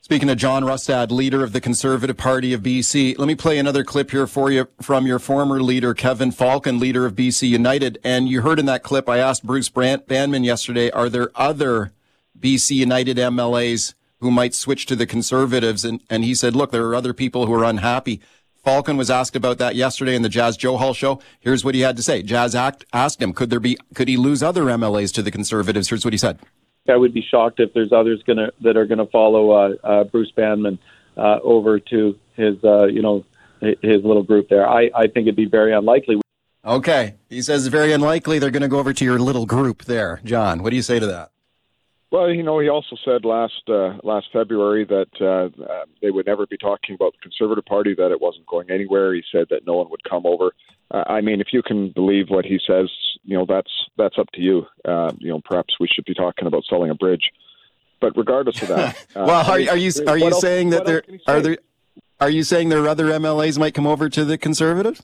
Speaking 0.00 0.30
of 0.30 0.38
John 0.38 0.64
Rustad, 0.64 1.10
leader 1.10 1.44
of 1.44 1.52
the 1.52 1.60
Conservative 1.60 2.16
Party 2.16 2.54
of 2.54 2.62
BC, 2.62 3.18
let 3.18 3.26
me 3.26 3.34
play 3.34 3.58
another 3.58 3.84
clip 3.84 4.10
here 4.10 4.26
for 4.26 4.50
you 4.50 4.68
from 4.80 5.06
your 5.06 5.18
former 5.18 5.60
leader, 5.60 5.92
Kevin 5.92 6.30
Falcon, 6.30 6.78
leader 6.78 7.04
of 7.04 7.14
BC 7.14 7.48
United. 7.48 7.98
And 8.02 8.26
you 8.26 8.40
heard 8.40 8.58
in 8.58 8.66
that 8.66 8.82
clip, 8.82 9.06
I 9.08 9.18
asked 9.18 9.44
Bruce 9.44 9.68
Brand- 9.68 10.06
Bandman 10.06 10.44
yesterday, 10.44 10.90
are 10.92 11.10
there 11.10 11.30
other 11.34 11.92
BC 12.38 12.76
United 12.76 13.18
MLAs 13.18 13.92
who 14.20 14.30
might 14.30 14.54
switch 14.54 14.86
to 14.86 14.96
the 14.96 15.04
Conservatives? 15.04 15.84
And, 15.84 16.00
and 16.08 16.24
he 16.24 16.34
said, 16.34 16.56
look, 16.56 16.70
there 16.70 16.86
are 16.86 16.94
other 16.94 17.12
people 17.12 17.44
who 17.44 17.52
are 17.52 17.64
unhappy. 17.64 18.22
Falcon 18.64 18.96
was 18.96 19.10
asked 19.10 19.36
about 19.36 19.58
that 19.58 19.76
yesterday 19.76 20.14
in 20.14 20.22
the 20.22 20.28
Jas 20.28 20.56
Johal 20.56 20.94
show. 20.94 21.20
Here's 21.40 21.64
what 21.64 21.74
he 21.74 21.82
had 21.82 21.96
to 21.96 22.02
say. 22.02 22.22
Jas 22.22 22.54
asked 22.54 23.20
him, 23.20 23.32
could 23.34 23.50
there 23.50 23.60
be, 23.60 23.76
could 23.94 24.08
he 24.08 24.16
lose 24.16 24.42
other 24.42 24.64
MLAs 24.64 25.12
to 25.14 25.22
the 25.22 25.30
Conservatives? 25.30 25.90
Here's 25.90 26.04
what 26.04 26.14
he 26.14 26.18
said. 26.18 26.38
I 26.88 26.96
would 26.96 27.14
be 27.14 27.22
shocked 27.22 27.60
if 27.60 27.72
there's 27.74 27.92
others 27.92 28.22
gonna 28.26 28.50
that 28.62 28.76
are 28.76 28.86
to 28.86 29.06
follow 29.06 29.50
uh, 29.50 29.74
uh, 29.84 30.04
Bruce 30.04 30.30
Bandman 30.32 30.78
uh, 31.16 31.38
over 31.42 31.78
to 31.78 32.18
his 32.34 32.56
uh, 32.64 32.86
you 32.86 33.02
know 33.02 33.24
his 33.60 34.04
little 34.04 34.22
group 34.22 34.48
there. 34.48 34.68
I, 34.68 34.90
I 34.94 35.06
think 35.08 35.26
it'd 35.26 35.36
be 35.36 35.46
very 35.46 35.74
unlikely. 35.74 36.20
Okay, 36.64 37.14
he 37.28 37.42
says 37.42 37.66
very 37.68 37.92
unlikely 37.92 38.38
they're 38.38 38.50
going 38.50 38.62
to 38.62 38.68
go 38.68 38.78
over 38.78 38.92
to 38.92 39.04
your 39.04 39.18
little 39.18 39.46
group 39.46 39.84
there, 39.84 40.20
John. 40.24 40.62
What 40.62 40.70
do 40.70 40.76
you 40.76 40.82
say 40.82 40.98
to 40.98 41.06
that? 41.06 41.30
Well, 42.10 42.30
you 42.30 42.42
know, 42.42 42.58
he 42.58 42.68
also 42.68 42.96
said 43.04 43.26
last 43.26 43.62
uh, 43.68 43.98
last 44.02 44.28
February 44.32 44.84
that 44.86 45.10
uh, 45.20 45.62
uh, 45.62 45.84
they 46.00 46.10
would 46.10 46.26
never 46.26 46.46
be 46.46 46.56
talking 46.56 46.94
about 46.94 47.12
the 47.12 47.18
Conservative 47.20 47.66
Party, 47.66 47.94
that 47.94 48.10
it 48.10 48.20
wasn't 48.20 48.46
going 48.46 48.70
anywhere. 48.70 49.12
He 49.12 49.22
said 49.30 49.46
that 49.50 49.66
no 49.66 49.74
one 49.74 49.90
would 49.90 50.02
come 50.04 50.24
over. 50.24 50.52
Uh, 50.90 51.04
I 51.06 51.20
mean, 51.20 51.42
if 51.42 51.48
you 51.52 51.62
can 51.62 51.90
believe 51.90 52.30
what 52.30 52.46
he 52.46 52.58
says, 52.66 52.90
you 53.24 53.36
know, 53.36 53.44
that's 53.46 53.70
that's 53.98 54.18
up 54.18 54.30
to 54.32 54.40
you. 54.40 54.66
Uh, 54.86 55.12
you 55.18 55.28
know, 55.28 55.42
perhaps 55.44 55.74
we 55.78 55.86
should 55.86 56.06
be 56.06 56.14
talking 56.14 56.46
about 56.46 56.64
selling 56.64 56.90
a 56.90 56.94
bridge. 56.94 57.30
But 58.00 58.16
regardless 58.16 58.62
of 58.62 58.68
that, 58.68 58.96
uh, 59.14 59.24
well, 59.26 59.44
are, 59.44 59.70
are 59.70 59.76
you 59.76 59.92
are 60.06 60.16
you 60.16 60.32
saying 60.32 60.72
else, 60.72 60.78
that 60.78 60.86
there 60.86 61.02
are 61.26 61.40
there 61.42 61.58
are 62.20 62.30
you 62.30 62.42
saying 62.42 62.70
there 62.70 62.82
are 62.82 62.88
other 62.88 63.06
MLAs 63.06 63.58
might 63.58 63.74
come 63.74 63.86
over 63.86 64.08
to 64.08 64.24
the 64.24 64.38
Conservatives? 64.38 65.02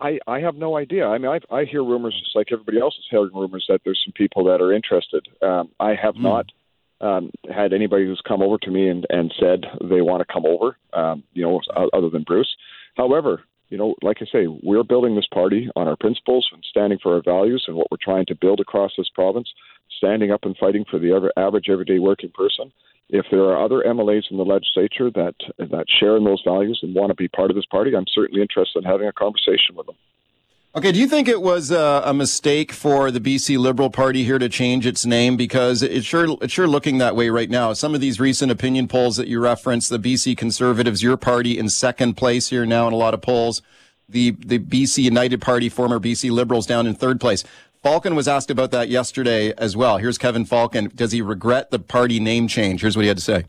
I, 0.00 0.18
I 0.26 0.40
have 0.40 0.56
no 0.56 0.76
idea. 0.76 1.06
I 1.06 1.18
mean, 1.18 1.30
I, 1.30 1.54
I 1.54 1.64
hear 1.64 1.82
rumors 1.82 2.18
just 2.22 2.36
like 2.36 2.48
everybody 2.52 2.78
else 2.80 2.94
is 2.98 3.06
hearing 3.10 3.30
rumors 3.34 3.64
that 3.68 3.80
there's 3.84 4.02
some 4.04 4.12
people 4.12 4.44
that 4.44 4.60
are 4.60 4.72
interested. 4.72 5.26
Um, 5.42 5.70
I 5.80 5.94
have 5.94 6.14
mm. 6.14 6.22
not 6.22 6.46
um, 7.00 7.30
had 7.54 7.72
anybody 7.72 8.04
who's 8.04 8.22
come 8.26 8.42
over 8.42 8.58
to 8.58 8.70
me 8.70 8.88
and, 8.88 9.06
and 9.10 9.32
said 9.38 9.64
they 9.82 10.00
want 10.00 10.26
to 10.26 10.32
come 10.32 10.44
over, 10.46 10.76
um, 10.92 11.22
you 11.32 11.42
know, 11.42 11.60
other 11.92 12.10
than 12.10 12.24
Bruce. 12.24 12.54
However, 12.96 13.42
you 13.68 13.76
know, 13.76 13.94
like 14.02 14.18
I 14.20 14.26
say, 14.26 14.46
we're 14.46 14.84
building 14.84 15.16
this 15.16 15.26
party 15.32 15.68
on 15.74 15.88
our 15.88 15.96
principles 15.96 16.48
and 16.52 16.62
standing 16.68 16.98
for 17.02 17.14
our 17.14 17.22
values 17.22 17.64
and 17.66 17.76
what 17.76 17.88
we're 17.90 17.98
trying 18.00 18.26
to 18.26 18.34
build 18.34 18.60
across 18.60 18.92
this 18.96 19.08
province, 19.14 19.48
standing 19.96 20.30
up 20.30 20.44
and 20.44 20.56
fighting 20.56 20.84
for 20.90 20.98
the 20.98 21.30
average 21.36 21.68
everyday 21.68 21.98
working 21.98 22.30
person. 22.30 22.72
If 23.08 23.26
there 23.30 23.44
are 23.44 23.64
other 23.64 23.84
MLAs 23.86 24.30
in 24.30 24.36
the 24.36 24.44
legislature 24.44 25.10
that 25.12 25.34
that 25.58 25.86
share 26.00 26.16
in 26.16 26.24
those 26.24 26.42
values 26.44 26.80
and 26.82 26.94
want 26.94 27.10
to 27.10 27.14
be 27.14 27.28
part 27.28 27.50
of 27.50 27.56
this 27.56 27.66
party, 27.66 27.94
I'm 27.94 28.06
certainly 28.12 28.42
interested 28.42 28.84
in 28.84 28.84
having 28.84 29.06
a 29.06 29.12
conversation 29.12 29.76
with 29.76 29.86
them. 29.86 29.96
Okay, 30.76 30.92
do 30.92 30.98
you 30.98 31.06
think 31.06 31.26
it 31.26 31.40
was 31.40 31.70
a, 31.70 32.02
a, 32.04 32.12
mistake 32.12 32.70
for 32.70 33.10
the 33.10 33.18
BC 33.18 33.58
Liberal 33.58 33.88
Party 33.88 34.24
here 34.24 34.38
to 34.38 34.46
change 34.46 34.84
its 34.84 35.06
name 35.06 35.34
because 35.34 35.82
it's 35.82 36.04
sure 36.04 36.36
it's 36.42 36.52
sure 36.52 36.68
looking 36.68 36.98
that 36.98 37.16
way 37.16 37.30
right 37.30 37.48
now. 37.48 37.72
Some 37.72 37.94
of 37.94 38.02
these 38.02 38.20
recent 38.20 38.52
opinion 38.52 38.86
polls 38.86 39.16
that 39.16 39.26
you 39.26 39.40
referenced, 39.40 39.88
the 39.88 39.98
BC 39.98 40.36
Conservatives, 40.36 41.02
your 41.02 41.16
party 41.16 41.58
in 41.58 41.70
second 41.70 42.18
place 42.18 42.48
here 42.48 42.66
now 42.66 42.86
in 42.88 42.92
a 42.92 42.96
lot 42.96 43.14
of 43.14 43.22
polls, 43.22 43.62
the 44.06 44.32
the 44.32 44.58
BC 44.58 45.02
United 45.02 45.40
Party, 45.40 45.70
former 45.70 45.98
BC 45.98 46.30
Liberals 46.30 46.66
down 46.66 46.86
in 46.86 46.94
third 46.94 47.20
place. 47.20 47.42
Falcon 47.86 48.16
was 48.16 48.26
asked 48.26 48.50
about 48.50 48.72
that 48.72 48.88
yesterday 48.88 49.54
as 49.56 49.76
well. 49.76 49.98
Here's 49.98 50.18
Kevin 50.18 50.44
Falcon. 50.44 50.90
Does 50.92 51.12
he 51.12 51.22
regret 51.22 51.70
the 51.70 51.78
party 51.78 52.18
name 52.18 52.48
change? 52.48 52.80
Here's 52.80 52.96
what 52.96 53.02
he 53.02 53.08
had 53.08 53.16
to 53.16 53.22
say. 53.22 53.44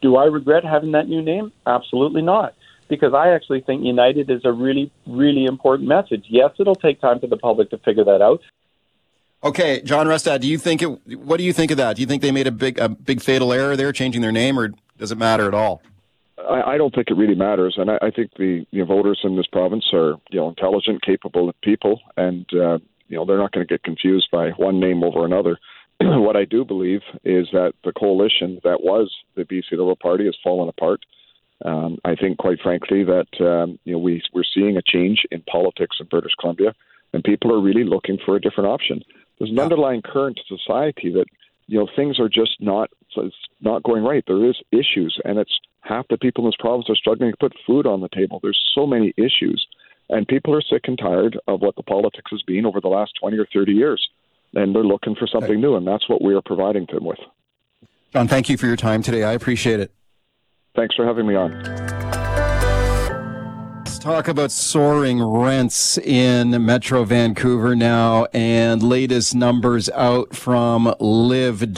Do 0.00 0.16
I 0.16 0.24
regret 0.24 0.64
having 0.64 0.92
that 0.92 1.06
new 1.06 1.20
name? 1.20 1.52
Absolutely 1.66 2.22
not 2.22 2.54
because 2.88 3.12
I 3.12 3.28
actually 3.28 3.60
think 3.60 3.84
United 3.84 4.30
is 4.30 4.40
a 4.46 4.52
really, 4.52 4.90
really 5.06 5.44
important 5.44 5.86
message. 5.86 6.24
Yes, 6.30 6.52
it'll 6.58 6.76
take 6.76 6.98
time 7.02 7.20
for 7.20 7.26
the 7.26 7.36
public 7.36 7.68
to 7.68 7.76
figure 7.76 8.04
that 8.04 8.22
out. 8.22 8.40
Okay, 9.44 9.82
John 9.82 10.06
Rustad, 10.06 10.40
do 10.40 10.48
you 10.48 10.56
think 10.56 10.80
it? 10.80 11.18
What 11.18 11.36
do 11.36 11.44
you 11.44 11.52
think 11.52 11.70
of 11.70 11.76
that? 11.76 11.96
Do 11.96 12.00
you 12.00 12.08
think 12.08 12.22
they 12.22 12.32
made 12.32 12.46
a 12.46 12.50
big, 12.50 12.78
a 12.78 12.88
big 12.88 13.20
fatal 13.20 13.52
error 13.52 13.76
there, 13.76 13.92
changing 13.92 14.22
their 14.22 14.32
name, 14.32 14.58
or 14.58 14.72
does 14.96 15.12
it 15.12 15.18
matter 15.18 15.46
at 15.46 15.52
all? 15.52 15.82
I, 16.38 16.62
I 16.62 16.78
don't 16.78 16.94
think 16.94 17.10
it 17.10 17.18
really 17.18 17.34
matters, 17.34 17.74
and 17.76 17.90
I, 17.90 17.98
I 18.00 18.10
think 18.12 18.30
the 18.38 18.66
you 18.70 18.78
know, 18.78 18.86
voters 18.86 19.20
in 19.24 19.36
this 19.36 19.46
province 19.46 19.84
are 19.92 20.14
you 20.30 20.40
know 20.40 20.48
intelligent, 20.48 21.02
capable 21.02 21.52
people, 21.62 22.00
and 22.16 22.46
uh, 22.54 22.78
you 23.08 23.16
know 23.16 23.24
they're 23.24 23.38
not 23.38 23.52
going 23.52 23.66
to 23.66 23.72
get 23.72 23.82
confused 23.82 24.28
by 24.30 24.50
one 24.50 24.80
name 24.80 25.02
over 25.02 25.24
another. 25.24 25.58
what 26.00 26.36
I 26.36 26.44
do 26.44 26.64
believe 26.64 27.00
is 27.24 27.48
that 27.52 27.72
the 27.84 27.92
coalition 27.92 28.60
that 28.64 28.82
was 28.82 29.12
the 29.34 29.42
BC 29.42 29.72
Liberal 29.72 29.96
Party 29.96 30.26
has 30.26 30.36
fallen 30.42 30.68
apart. 30.68 31.00
Um, 31.64 31.98
I 32.04 32.14
think, 32.14 32.38
quite 32.38 32.60
frankly, 32.62 33.02
that 33.04 33.26
um, 33.40 33.78
you 33.84 33.92
know 33.92 33.98
we 33.98 34.22
we're 34.32 34.44
seeing 34.54 34.76
a 34.76 34.82
change 34.82 35.24
in 35.30 35.42
politics 35.42 35.96
in 36.00 36.06
British 36.06 36.32
Columbia, 36.40 36.74
and 37.12 37.24
people 37.24 37.52
are 37.52 37.60
really 37.60 37.84
looking 37.84 38.18
for 38.24 38.36
a 38.36 38.40
different 38.40 38.70
option. 38.70 39.02
There's 39.38 39.50
an 39.50 39.56
yeah. 39.56 39.62
underlying 39.62 40.02
current 40.02 40.36
to 40.36 40.56
society 40.56 41.12
that 41.12 41.26
you 41.68 41.78
know, 41.78 41.86
things 41.94 42.18
are 42.18 42.28
just 42.28 42.56
not 42.60 42.90
it's 43.16 43.36
not 43.60 43.82
going 43.82 44.02
right. 44.02 44.24
There 44.26 44.48
is 44.48 44.56
issues, 44.72 45.18
and 45.24 45.38
it's 45.38 45.58
half 45.80 46.08
the 46.08 46.18
people 46.18 46.44
in 46.44 46.48
this 46.48 46.56
province 46.58 46.88
are 46.88 46.96
struggling 46.96 47.30
to 47.30 47.36
put 47.36 47.52
food 47.66 47.86
on 47.86 48.00
the 48.00 48.08
table. 48.08 48.40
There's 48.42 48.58
so 48.74 48.86
many 48.86 49.12
issues, 49.16 49.66
and 50.10 50.26
people 50.26 50.54
are 50.54 50.62
sick 50.62 50.82
and 50.84 50.98
tired 50.98 51.38
of 51.46 51.60
what 51.60 51.76
the 51.76 51.82
politics 51.82 52.30
has 52.30 52.42
been 52.42 52.66
over 52.66 52.80
the 52.80 52.88
last 52.88 53.12
20 53.20 53.38
or 53.38 53.46
30 53.52 53.72
years, 53.72 54.08
and 54.54 54.74
they're 54.74 54.84
looking 54.84 55.14
for 55.14 55.26
something 55.26 55.60
new, 55.60 55.76
and 55.76 55.86
that's 55.86 56.08
what 56.08 56.22
we 56.22 56.34
are 56.34 56.42
providing 56.42 56.86
them 56.92 57.04
with. 57.04 57.18
John, 58.12 58.28
thank 58.28 58.48
you 58.48 58.56
for 58.56 58.66
your 58.66 58.76
time 58.76 59.02
today. 59.02 59.22
I 59.22 59.32
appreciate 59.32 59.80
it. 59.80 59.92
Thanks 60.74 60.94
for 60.94 61.04
having 61.04 61.26
me 61.26 61.34
on 61.34 61.50
Let's 63.98 63.98
talk 64.04 64.28
about 64.28 64.52
soaring 64.52 65.20
rents 65.20 65.98
in 65.98 66.64
Metro 66.64 67.02
Vancouver 67.04 67.74
now 67.74 68.26
and 68.32 68.80
latest 68.80 69.34
numbers 69.34 69.90
out 69.90 70.36
from 70.36 70.94
liv.rent, 71.00 71.72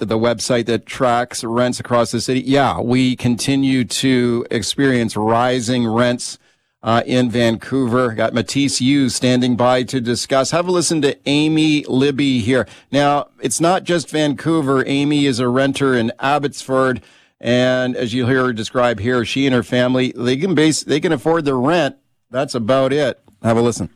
the 0.00 0.18
website 0.18 0.66
that 0.66 0.84
tracks 0.84 1.42
rents 1.42 1.80
across 1.80 2.10
the 2.10 2.20
city. 2.20 2.42
Yeah, 2.42 2.78
we 2.78 3.16
continue 3.16 3.84
to 3.84 4.46
experience 4.50 5.16
rising 5.16 5.86
rents 5.86 6.38
uh, 6.84 7.02
in 7.06 7.30
Vancouver. 7.30 8.12
Got 8.12 8.34
Matisse 8.34 8.80
Yu 8.80 9.08
standing 9.08 9.56
by 9.56 9.82
to 9.84 10.00
discuss. 10.00 10.50
Have 10.50 10.68
a 10.68 10.70
listen 10.70 11.00
to 11.02 11.18
Amy 11.26 11.82
Libby 11.88 12.40
here. 12.40 12.68
Now, 12.92 13.28
it's 13.40 13.60
not 13.60 13.84
just 13.84 14.10
Vancouver. 14.10 14.84
Amy 14.86 15.24
is 15.24 15.40
a 15.40 15.48
renter 15.48 15.94
in 15.94 16.12
Abbotsford. 16.20 17.02
And 17.40 17.96
as 17.96 18.12
you 18.12 18.26
hear 18.26 18.44
her 18.44 18.52
describe 18.52 19.00
here, 19.00 19.24
she 19.24 19.46
and 19.46 19.54
her 19.54 19.62
family, 19.62 20.12
they 20.14 20.36
can 20.36 20.54
base, 20.54 20.84
they 20.84 21.00
can 21.00 21.10
afford 21.10 21.46
the 21.46 21.54
rent. 21.54 21.96
That's 22.30 22.54
about 22.54 22.92
it. 22.92 23.18
Have 23.42 23.56
a 23.56 23.62
listen. 23.62 23.88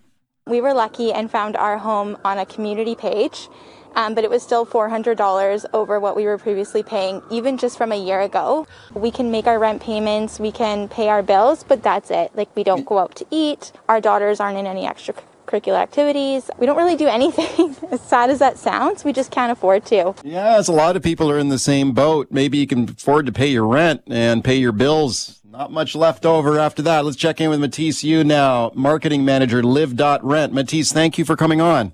We 0.46 0.62
were 0.62 0.72
lucky 0.72 1.12
and 1.12 1.30
found 1.30 1.56
our 1.56 1.76
home 1.76 2.16
on 2.24 2.38
a 2.38 2.46
community 2.46 2.94
page, 2.94 3.48
um, 3.94 4.14
but 4.14 4.24
it 4.24 4.30
was 4.30 4.42
still 4.42 4.66
$400 4.66 5.64
over 5.72 6.00
what 6.00 6.16
we 6.16 6.24
were 6.24 6.38
previously 6.38 6.82
paying, 6.82 7.22
even 7.30 7.58
just 7.58 7.76
from 7.76 7.92
a 7.92 7.96
year 7.96 8.20
ago. 8.20 8.66
We 8.94 9.10
can 9.10 9.30
make 9.30 9.46
our 9.46 9.58
rent 9.58 9.82
payments, 9.82 10.38
we 10.38 10.52
can 10.52 10.88
pay 10.88 11.08
our 11.08 11.22
bills, 11.22 11.64
but 11.64 11.82
that's 11.82 12.10
it. 12.10 12.34
Like, 12.34 12.54
we 12.56 12.64
don't 12.64 12.86
go 12.86 12.98
out 12.98 13.16
to 13.16 13.26
eat. 13.30 13.72
Our 13.88 14.00
daughters 14.00 14.40
aren't 14.40 14.58
in 14.58 14.66
any 14.66 14.86
extracurricular 14.86 15.78
activities. 15.78 16.50
We 16.58 16.66
don't 16.66 16.76
really 16.76 16.96
do 16.96 17.06
anything. 17.06 17.76
as 17.90 18.00
sad 18.00 18.30
as 18.30 18.38
that 18.38 18.58
sounds, 18.58 19.04
we 19.04 19.12
just 19.12 19.30
can't 19.30 19.52
afford 19.52 19.84
to. 19.86 20.14
Yeah, 20.22 20.56
as 20.56 20.68
a 20.68 20.72
lot 20.72 20.96
of 20.96 21.02
people 21.02 21.30
are 21.30 21.38
in 21.38 21.48
the 21.48 21.58
same 21.58 21.92
boat. 21.92 22.28
Maybe 22.30 22.58
you 22.58 22.66
can 22.66 22.88
afford 22.90 23.26
to 23.26 23.32
pay 23.32 23.48
your 23.48 23.66
rent 23.66 24.02
and 24.06 24.44
pay 24.44 24.56
your 24.56 24.72
bills. 24.72 25.40
Not 25.50 25.72
much 25.72 25.96
left 25.96 26.24
over 26.24 26.58
after 26.58 26.82
that. 26.82 27.04
Let's 27.04 27.16
check 27.16 27.40
in 27.40 27.50
with 27.50 27.58
Matisse 27.58 28.04
Yu 28.04 28.22
now, 28.22 28.70
marketing 28.74 29.24
manager, 29.24 29.62
liv.rent. 29.62 30.52
Matisse, 30.52 30.92
thank 30.92 31.18
you 31.18 31.24
for 31.24 31.36
coming 31.36 31.60
on. 31.60 31.92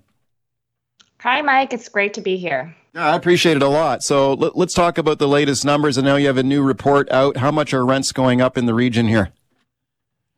Hi, 1.24 1.40
Mike. 1.40 1.72
It's 1.72 1.88
great 1.88 2.12
to 2.14 2.20
be 2.20 2.36
here. 2.36 2.72
Yeah, 2.94 3.12
I 3.12 3.16
appreciate 3.16 3.56
it 3.56 3.62
a 3.62 3.68
lot. 3.68 4.04
So 4.04 4.34
let, 4.34 4.54
us 4.54 4.74
talk 4.74 4.98
about 4.98 5.18
the 5.18 5.26
latest 5.26 5.64
numbers. 5.64 5.96
I 5.96 6.02
know 6.02 6.16
you 6.16 6.26
have 6.26 6.36
a 6.36 6.42
new 6.42 6.62
report 6.62 7.10
out. 7.10 7.38
How 7.38 7.50
much 7.50 7.72
are 7.72 7.82
rents 7.82 8.12
going 8.12 8.42
up 8.42 8.58
in 8.58 8.66
the 8.66 8.74
region 8.74 9.08
here? 9.08 9.30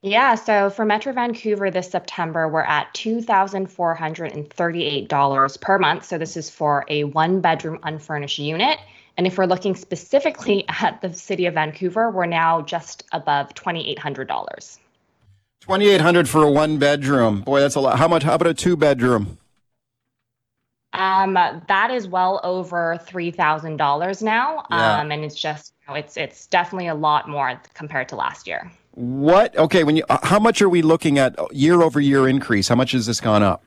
Yeah, 0.02 0.37
so 0.37 0.71
for 0.71 0.85
Metro 0.85 1.12
Vancouver 1.12 1.73
this 1.73 1.90
September, 1.90 2.47
we're 2.47 2.62
at 2.62 2.95
$2,438 2.95 5.61
per 5.61 5.78
month. 5.81 6.05
So 6.05 6.19
this 6.19 6.37
is 6.37 6.49
for 6.49 6.85
a 6.87 7.02
one 7.02 7.40
bedroom 7.40 7.81
unfurnished 7.83 8.38
unit. 8.38 8.78
And 9.16 9.26
if 9.26 9.38
we're 9.38 9.47
looking 9.47 9.75
specifically 9.75 10.64
at 10.69 11.00
the 11.00 11.12
city 11.12 11.47
of 11.47 11.55
Vancouver, 11.55 12.12
we're 12.12 12.26
now 12.26 12.62
just 12.62 13.02
above 13.11 13.55
$2,800. 13.55 14.78
2800 15.62 16.28
for 16.28 16.45
a 16.45 16.50
one 16.52 16.78
bedroom. 16.78 17.40
Boy, 17.40 17.59
that's 17.59 17.75
a 17.75 17.81
lot. 17.81 17.99
How 17.99 18.07
much? 18.07 18.23
How 18.23 18.37
about 18.37 18.47
a 18.47 18.55
two 18.55 18.76
bedroom? 18.76 19.38
Um, 20.93 21.35
that 21.35 21.90
is 21.90 22.09
well 22.09 22.40
over 22.43 22.99
three 23.05 23.31
thousand 23.31 23.76
dollars 23.76 24.23
now. 24.23 24.64
Yeah. 24.71 25.00
Um, 25.00 25.12
and 25.12 25.25
it's 25.25 25.35
just 25.35 25.75
you 25.81 25.93
know, 25.93 25.99
it's 25.99 26.16
it's 26.16 26.47
definitely 26.47 26.88
a 26.88 26.95
lot 26.95 27.28
more 27.28 27.61
compared 27.75 28.09
to 28.11 28.16
last 28.16 28.47
year. 28.47 28.71
What? 28.93 29.57
Okay, 29.59 29.85
when 29.85 29.97
you, 29.97 30.05
uh, 30.09 30.19
how 30.23 30.38
much 30.38 30.62
are 30.62 30.71
we 30.71 30.81
looking 30.81 31.19
at 31.19 31.37
year 31.55 31.83
over 31.83 32.00
year 32.00 32.26
increase? 32.26 32.69
How 32.69 32.76
much 32.76 32.93
has 32.93 33.05
this 33.05 33.21
gone 33.21 33.43
up? 33.43 33.62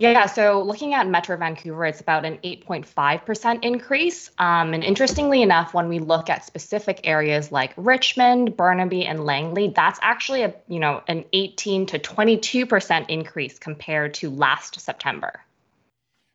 Yeah, 0.00 0.26
so 0.26 0.62
looking 0.62 0.94
at 0.94 1.08
Metro 1.08 1.36
Vancouver, 1.36 1.84
it's 1.84 2.00
about 2.00 2.24
an 2.24 2.38
8.5% 2.44 3.64
increase. 3.64 4.30
Um, 4.38 4.72
and 4.72 4.84
interestingly 4.84 5.42
enough, 5.42 5.74
when 5.74 5.88
we 5.88 5.98
look 5.98 6.30
at 6.30 6.44
specific 6.44 7.00
areas 7.02 7.50
like 7.50 7.72
Richmond, 7.76 8.56
Burnaby, 8.56 9.04
and 9.06 9.24
Langley, 9.24 9.72
that's 9.74 9.98
actually 10.00 10.42
a 10.42 10.54
you 10.68 10.78
know 10.78 11.02
an 11.08 11.24
18 11.32 11.86
to 11.86 11.98
22% 11.98 13.08
increase 13.08 13.58
compared 13.58 14.14
to 14.14 14.30
last 14.30 14.80
September. 14.80 15.40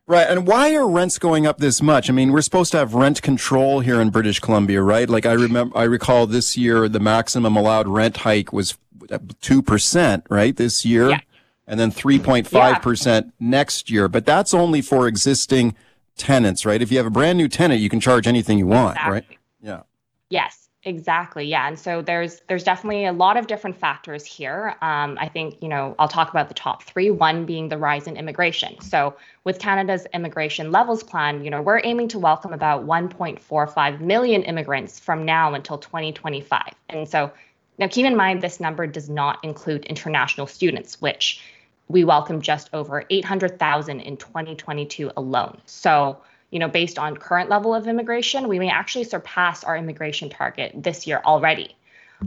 Right. 0.06 0.28
And 0.28 0.46
why 0.46 0.76
are 0.76 0.88
rents 0.88 1.18
going 1.18 1.48
up 1.48 1.60
this 1.60 1.82
much? 1.82 2.10
I 2.10 2.14
mean, 2.14 2.34
we're 2.34 2.42
supposed 2.42 2.72
to 2.74 2.78
have 2.78 2.94
rent 2.94 3.22
control 3.22 3.80
here 3.80 4.02
in 4.02 4.10
British 4.10 4.40
Columbia, 4.40 4.82
right? 4.82 5.10
Like 5.10 5.26
I 5.26 5.32
remember, 5.32 5.78
I 5.78 5.84
recall 5.84 6.28
this 6.28 6.58
year, 6.58 6.90
the 6.90 7.00
maximum 7.00 7.56
allowed 7.56 7.88
rent 7.88 8.18
hike 8.18 8.52
was 8.52 8.78
uh, 9.10 9.18
2%, 9.18 10.24
right? 10.30 10.56
This 10.56 10.84
year. 10.84 11.10
Yeah. 11.10 11.20
And 11.66 11.80
then 11.80 11.92
3.5% 11.92 13.06
yeah. 13.06 13.22
next 13.40 13.90
year. 13.90 14.10
But 14.10 14.26
that's 14.26 14.54
only 14.54 14.82
for 14.82 15.08
existing 15.08 15.76
tenants, 16.18 16.66
right? 16.66 16.82
If 16.82 16.92
you 16.92 16.98
have 16.98 17.08
a 17.08 17.12
brand 17.12 17.38
new 17.38 17.48
tenant, 17.48 17.80
you 17.80 17.90
can 17.90 18.02
charge 18.02 18.28
anything 18.28 18.58
you 18.58 18.68
want, 18.68 18.98
exactly. 18.98 19.14
right? 19.14 19.26
Yeah. 19.62 19.82
Yes. 20.30 20.63
Exactly. 20.86 21.46
Yeah. 21.46 21.68
And 21.68 21.80
so 21.80 22.02
there's 22.02 22.42
there's 22.48 22.64
definitely 22.64 23.06
a 23.06 23.14
lot 23.14 23.38
of 23.38 23.48
different 23.48 23.78
factors 23.78 24.26
here. 24.26 24.76
Um, 24.82 25.18
I 25.20 25.30
think 25.30 25.56
you 25.62 25.70
know 25.70 25.96
I'll 25.98 26.10
talk 26.10 26.30
about 26.30 26.50
the 26.50 26.54
top 26.54 26.84
three. 26.84 27.10
One 27.10 27.46
being 27.46 27.70
the 27.70 27.78
rise 27.78 28.06
in 28.06 28.18
immigration. 28.18 28.82
So 28.82 29.16
with 29.46 29.60
Canada's 29.60 30.06
immigration 30.14 30.72
levels 30.74 31.02
plan, 31.02 31.44
you 31.44 31.50
know 31.50 31.62
we're 31.62 31.80
aiming 31.86 32.10
to 32.10 32.20
welcome 32.20 32.52
about 32.52 32.86
1.45 32.86 34.02
million 34.02 34.44
immigrants 34.44 35.00
from 35.00 35.24
now 35.24 35.54
until 35.54 35.78
2025. 35.78 36.74
And 36.90 37.08
so 37.08 37.32
now 37.80 37.88
keep 37.88 38.06
in 38.06 38.18
mind 38.18 38.42
this 38.42 38.60
number 38.60 38.86
does 38.86 39.10
not 39.10 39.42
include 39.42 39.86
international 39.86 40.48
students, 40.48 41.00
which 41.00 41.42
we 41.88 42.04
welcome 42.04 42.42
just 42.42 42.70
over 42.74 43.06
800,000 43.10 44.02
in 44.02 44.18
2022 44.18 45.12
alone. 45.16 45.62
So 45.66 46.18
you 46.54 46.60
know, 46.60 46.68
based 46.68 47.00
on 47.00 47.18
current 47.18 47.50
level 47.50 47.74
of 47.74 47.88
immigration, 47.88 48.48
we 48.48 48.60
may 48.60 48.70
actually 48.70 49.06
surpass 49.06 49.64
our 49.64 49.76
immigration 49.76 50.30
target 50.30 50.72
this 50.76 51.08
year 51.08 51.20
already. 51.26 51.76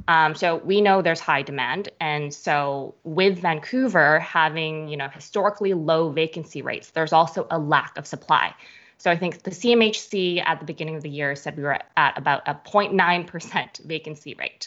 Um, 0.08 0.34
so 0.34 0.56
we 0.56 0.80
know 0.80 1.00
there's 1.00 1.20
high 1.20 1.42
demand, 1.42 1.90
and 2.00 2.34
so 2.34 2.96
with 3.04 3.38
Vancouver 3.38 4.18
having 4.18 4.88
you 4.88 4.96
know 4.96 5.08
historically 5.08 5.74
low 5.74 6.10
vacancy 6.10 6.60
rates, 6.60 6.90
there's 6.90 7.12
also 7.12 7.46
a 7.52 7.58
lack 7.58 7.96
of 7.96 8.04
supply. 8.04 8.52
So 8.98 9.12
I 9.12 9.16
think 9.16 9.44
the 9.44 9.52
CMHC 9.52 10.44
at 10.44 10.58
the 10.58 10.66
beginning 10.66 10.96
of 10.96 11.02
the 11.02 11.08
year 11.08 11.36
said 11.36 11.56
we 11.56 11.62
were 11.62 11.78
at 11.96 12.18
about 12.18 12.42
a 12.46 12.54
0.9% 12.54 13.84
vacancy 13.84 14.34
rate. 14.34 14.66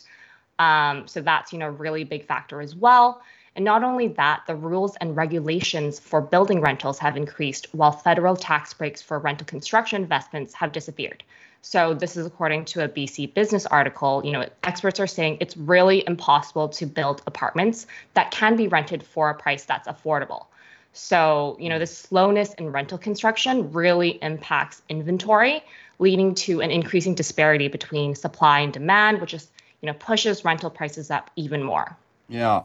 Um, 0.58 1.06
so 1.08 1.20
that's 1.20 1.52
you 1.52 1.60
know 1.60 1.68
really 1.68 2.06
big 2.06 2.26
factor 2.26 2.62
as 2.62 2.78
well. 2.78 3.22
And 3.56 3.66
not 3.66 3.84
only 3.84 4.08
that, 4.10 4.44
the 4.48 4.56
rules 4.56 4.96
and 4.98 5.16
regulations 5.16 6.00
for 6.00 6.22
building 6.22 6.62
rentals 6.62 7.00
have 7.00 7.18
increased 7.18 7.68
while 7.74 7.92
federal 7.92 8.36
tax 8.36 8.74
breaks 8.74 9.02
for 9.02 9.20
rental 9.20 9.46
construction 9.46 10.02
investments 10.02 10.54
have 10.54 10.72
disappeared. 10.72 11.24
So 11.62 11.94
this 11.94 12.16
is 12.16 12.26
according 12.26 12.66
to 12.66 12.84
a 12.84 12.88
BC 12.88 13.34
Business 13.34 13.66
article. 13.66 14.22
You 14.24 14.32
know, 14.32 14.46
experts 14.64 15.00
are 15.00 15.08
saying 15.08 15.38
it's 15.42 15.58
really 15.58 16.04
impossible 16.08 16.70
to 16.70 16.86
build 16.86 17.22
apartments 17.28 17.86
that 18.14 18.32
can 18.32 18.56
be 18.56 18.68
rented 18.68 19.04
for 19.04 19.30
a 19.30 19.34
price 19.34 19.66
that's 19.66 19.88
affordable. 19.88 20.46
So, 20.94 21.58
you 21.60 21.70
know, 21.70 21.78
the 21.78 21.88
slowness 21.88 22.54
in 22.56 22.72
rental 22.72 22.98
construction 22.98 23.72
really 23.72 24.20
impacts 24.22 24.82
inventory, 24.90 25.64
leading 26.00 26.34
to 26.36 26.62
an 26.62 26.72
increasing 26.72 27.14
disparity 27.14 27.68
between 27.68 28.16
supply 28.16 28.62
and 28.62 28.74
demand, 28.74 29.22
which 29.22 29.34
is, 29.34 29.48
you 29.82 29.88
know, 29.88 29.94
pushes 29.94 30.44
rental 30.44 30.70
prices 30.70 31.12
up 31.12 31.30
even 31.36 31.64
more. 31.64 31.96
Yeah. 32.28 32.64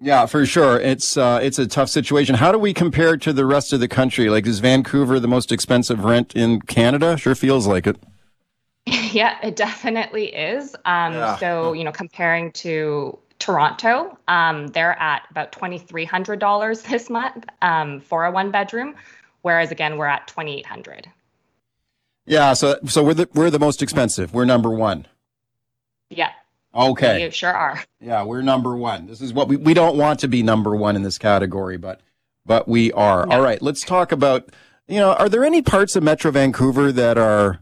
Yeah, 0.00 0.26
for 0.26 0.46
sure. 0.46 0.78
It's 0.78 1.16
uh, 1.16 1.40
it's 1.42 1.58
a 1.58 1.66
tough 1.66 1.88
situation. 1.88 2.36
How 2.36 2.52
do 2.52 2.58
we 2.58 2.72
compare 2.72 3.16
to 3.16 3.32
the 3.32 3.44
rest 3.44 3.72
of 3.72 3.80
the 3.80 3.88
country? 3.88 4.30
Like, 4.30 4.46
is 4.46 4.60
Vancouver 4.60 5.18
the 5.18 5.26
most 5.26 5.50
expensive 5.50 6.04
rent 6.04 6.36
in 6.36 6.60
Canada? 6.62 7.16
Sure 7.16 7.34
feels 7.34 7.66
like 7.66 7.86
it. 7.86 7.96
Yeah, 9.10 9.38
it 9.42 9.56
definitely 9.56 10.26
is. 10.26 10.74
Um, 10.84 11.14
yeah. 11.14 11.36
So, 11.38 11.72
you 11.72 11.82
know, 11.82 11.92
comparing 11.92 12.52
to 12.52 13.18
Toronto, 13.38 14.18
um, 14.28 14.66
they're 14.68 14.98
at 14.98 15.22
about 15.30 15.50
twenty 15.50 15.78
three 15.78 16.04
hundred 16.04 16.38
dollars 16.38 16.82
this 16.82 17.08
month 17.08 17.46
um, 17.62 18.00
for 18.00 18.26
a 18.26 18.30
one 18.30 18.50
bedroom, 18.50 18.94
whereas 19.42 19.70
again 19.70 19.96
we're 19.96 20.06
at 20.06 20.26
twenty 20.26 20.58
eight 20.58 20.66
hundred. 20.66 21.10
Yeah, 22.26 22.52
so 22.52 22.78
so 22.86 23.02
we're 23.02 23.14
the 23.14 23.28
we're 23.34 23.50
the 23.50 23.58
most 23.58 23.82
expensive. 23.82 24.34
We're 24.34 24.44
number 24.44 24.70
one. 24.70 25.06
Yeah. 26.10 26.30
Okay. 26.78 27.22
You 27.24 27.30
sure 27.30 27.52
are. 27.52 27.82
Yeah, 28.00 28.22
we're 28.22 28.42
number 28.42 28.76
one. 28.76 29.06
This 29.06 29.20
is 29.20 29.32
what 29.32 29.48
we, 29.48 29.56
we 29.56 29.74
don't 29.74 29.96
want 29.96 30.20
to 30.20 30.28
be 30.28 30.42
number 30.42 30.76
one 30.76 30.94
in 30.96 31.02
this 31.02 31.18
category, 31.18 31.76
but 31.76 32.00
but 32.46 32.68
we 32.68 32.92
are. 32.92 33.26
No. 33.26 33.36
All 33.36 33.42
right, 33.42 33.60
let's 33.60 33.82
talk 33.82 34.12
about 34.12 34.48
you 34.86 34.98
know, 34.98 35.12
are 35.14 35.28
there 35.28 35.44
any 35.44 35.60
parts 35.60 35.96
of 35.96 36.02
Metro 36.02 36.30
Vancouver 36.30 36.90
that 36.92 37.18
are 37.18 37.60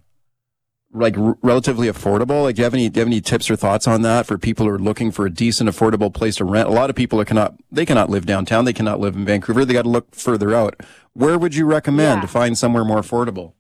like 0.92 1.18
r- 1.18 1.36
relatively 1.42 1.88
affordable? 1.88 2.42
Like, 2.44 2.54
do 2.56 2.60
you 2.60 2.64
have 2.64 2.74
any 2.74 2.88
do 2.88 2.98
you 2.98 3.00
have 3.00 3.08
any 3.08 3.20
tips 3.20 3.50
or 3.50 3.56
thoughts 3.56 3.88
on 3.88 4.02
that 4.02 4.26
for 4.26 4.38
people 4.38 4.66
who 4.66 4.72
are 4.72 4.78
looking 4.78 5.10
for 5.10 5.26
a 5.26 5.30
decent, 5.30 5.68
affordable 5.68 6.12
place 6.14 6.36
to 6.36 6.44
rent? 6.44 6.68
A 6.68 6.72
lot 6.72 6.88
of 6.90 6.94
people 6.96 7.20
are 7.20 7.24
cannot 7.24 7.54
they 7.72 7.84
cannot 7.86 8.10
live 8.10 8.26
downtown. 8.26 8.64
They 8.64 8.72
cannot 8.72 9.00
live 9.00 9.16
in 9.16 9.24
Vancouver. 9.24 9.64
They 9.64 9.72
got 9.72 9.82
to 9.82 9.88
look 9.88 10.14
further 10.14 10.54
out. 10.54 10.80
Where 11.14 11.38
would 11.38 11.54
you 11.54 11.64
recommend 11.66 12.18
Yeah. 12.18 12.22
to 12.22 12.28
find 12.28 12.56
somewhere 12.56 12.84
more 12.84 13.00
affordable? 13.00 13.54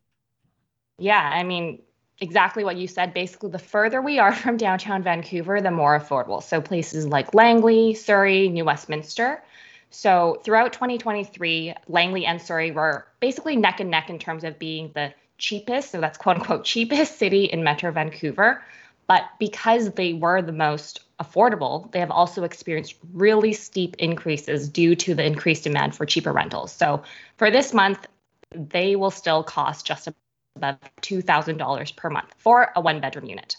Yeah, 0.98 1.18
I 1.34 1.42
mean, 1.42 1.82
exactly 2.20 2.64
what 2.64 2.76
you 2.76 2.86
said. 2.86 3.14
Basically, 3.14 3.50
the 3.50 3.58
further 3.58 4.00
we 4.00 4.18
are 4.18 4.32
from 4.34 4.56
downtown 4.56 5.02
Vancouver, 5.02 5.60
the 5.60 5.70
more 5.70 5.98
affordable. 5.98 6.42
So 6.42 6.60
places 6.60 7.06
like 7.06 7.34
Langley, 7.34 7.94
Surrey, 7.94 8.48
New 8.48 8.64
Westminster. 8.64 9.42
So 9.90 10.40
throughout 10.44 10.72
2023, 10.72 11.74
Langley 11.88 12.26
and 12.26 12.40
Surrey 12.40 12.70
were 12.70 13.06
basically 13.20 13.56
neck 13.56 13.80
and 13.80 13.90
neck 13.90 14.10
in 14.10 14.18
terms 14.18 14.44
of 14.44 14.58
being 14.58 14.90
the 14.94 15.12
cheapest, 15.38 15.90
so 15.90 16.00
that's 16.00 16.18
quote 16.18 16.36
unquote 16.36 16.64
cheapest 16.64 17.18
city 17.18 17.44
in 17.44 17.62
Metro 17.62 17.90
Vancouver. 17.92 18.62
But 19.06 19.24
because 19.38 19.92
they 19.92 20.14
were 20.14 20.42
the 20.42 20.52
most 20.52 21.00
affordable, 21.20 21.90
they 21.92 22.00
have 22.00 22.10
also 22.10 22.42
experienced 22.42 22.96
really 23.12 23.52
steep 23.52 23.94
increases 23.98 24.68
due 24.68 24.96
to 24.96 25.14
the 25.14 25.24
increased 25.24 25.64
demand 25.64 25.94
for 25.94 26.04
cheaper 26.04 26.32
rentals. 26.32 26.72
So 26.72 27.02
for 27.36 27.50
this 27.50 27.72
month, 27.72 28.06
they 28.50 28.96
will 28.96 29.12
still 29.12 29.44
cost 29.44 29.86
just 29.86 30.08
above 30.56 30.78
$2,000 31.02 31.96
per 31.96 32.10
month 32.10 32.34
for 32.38 32.72
a 32.74 32.80
one 32.80 33.00
bedroom 33.00 33.26
unit. 33.26 33.56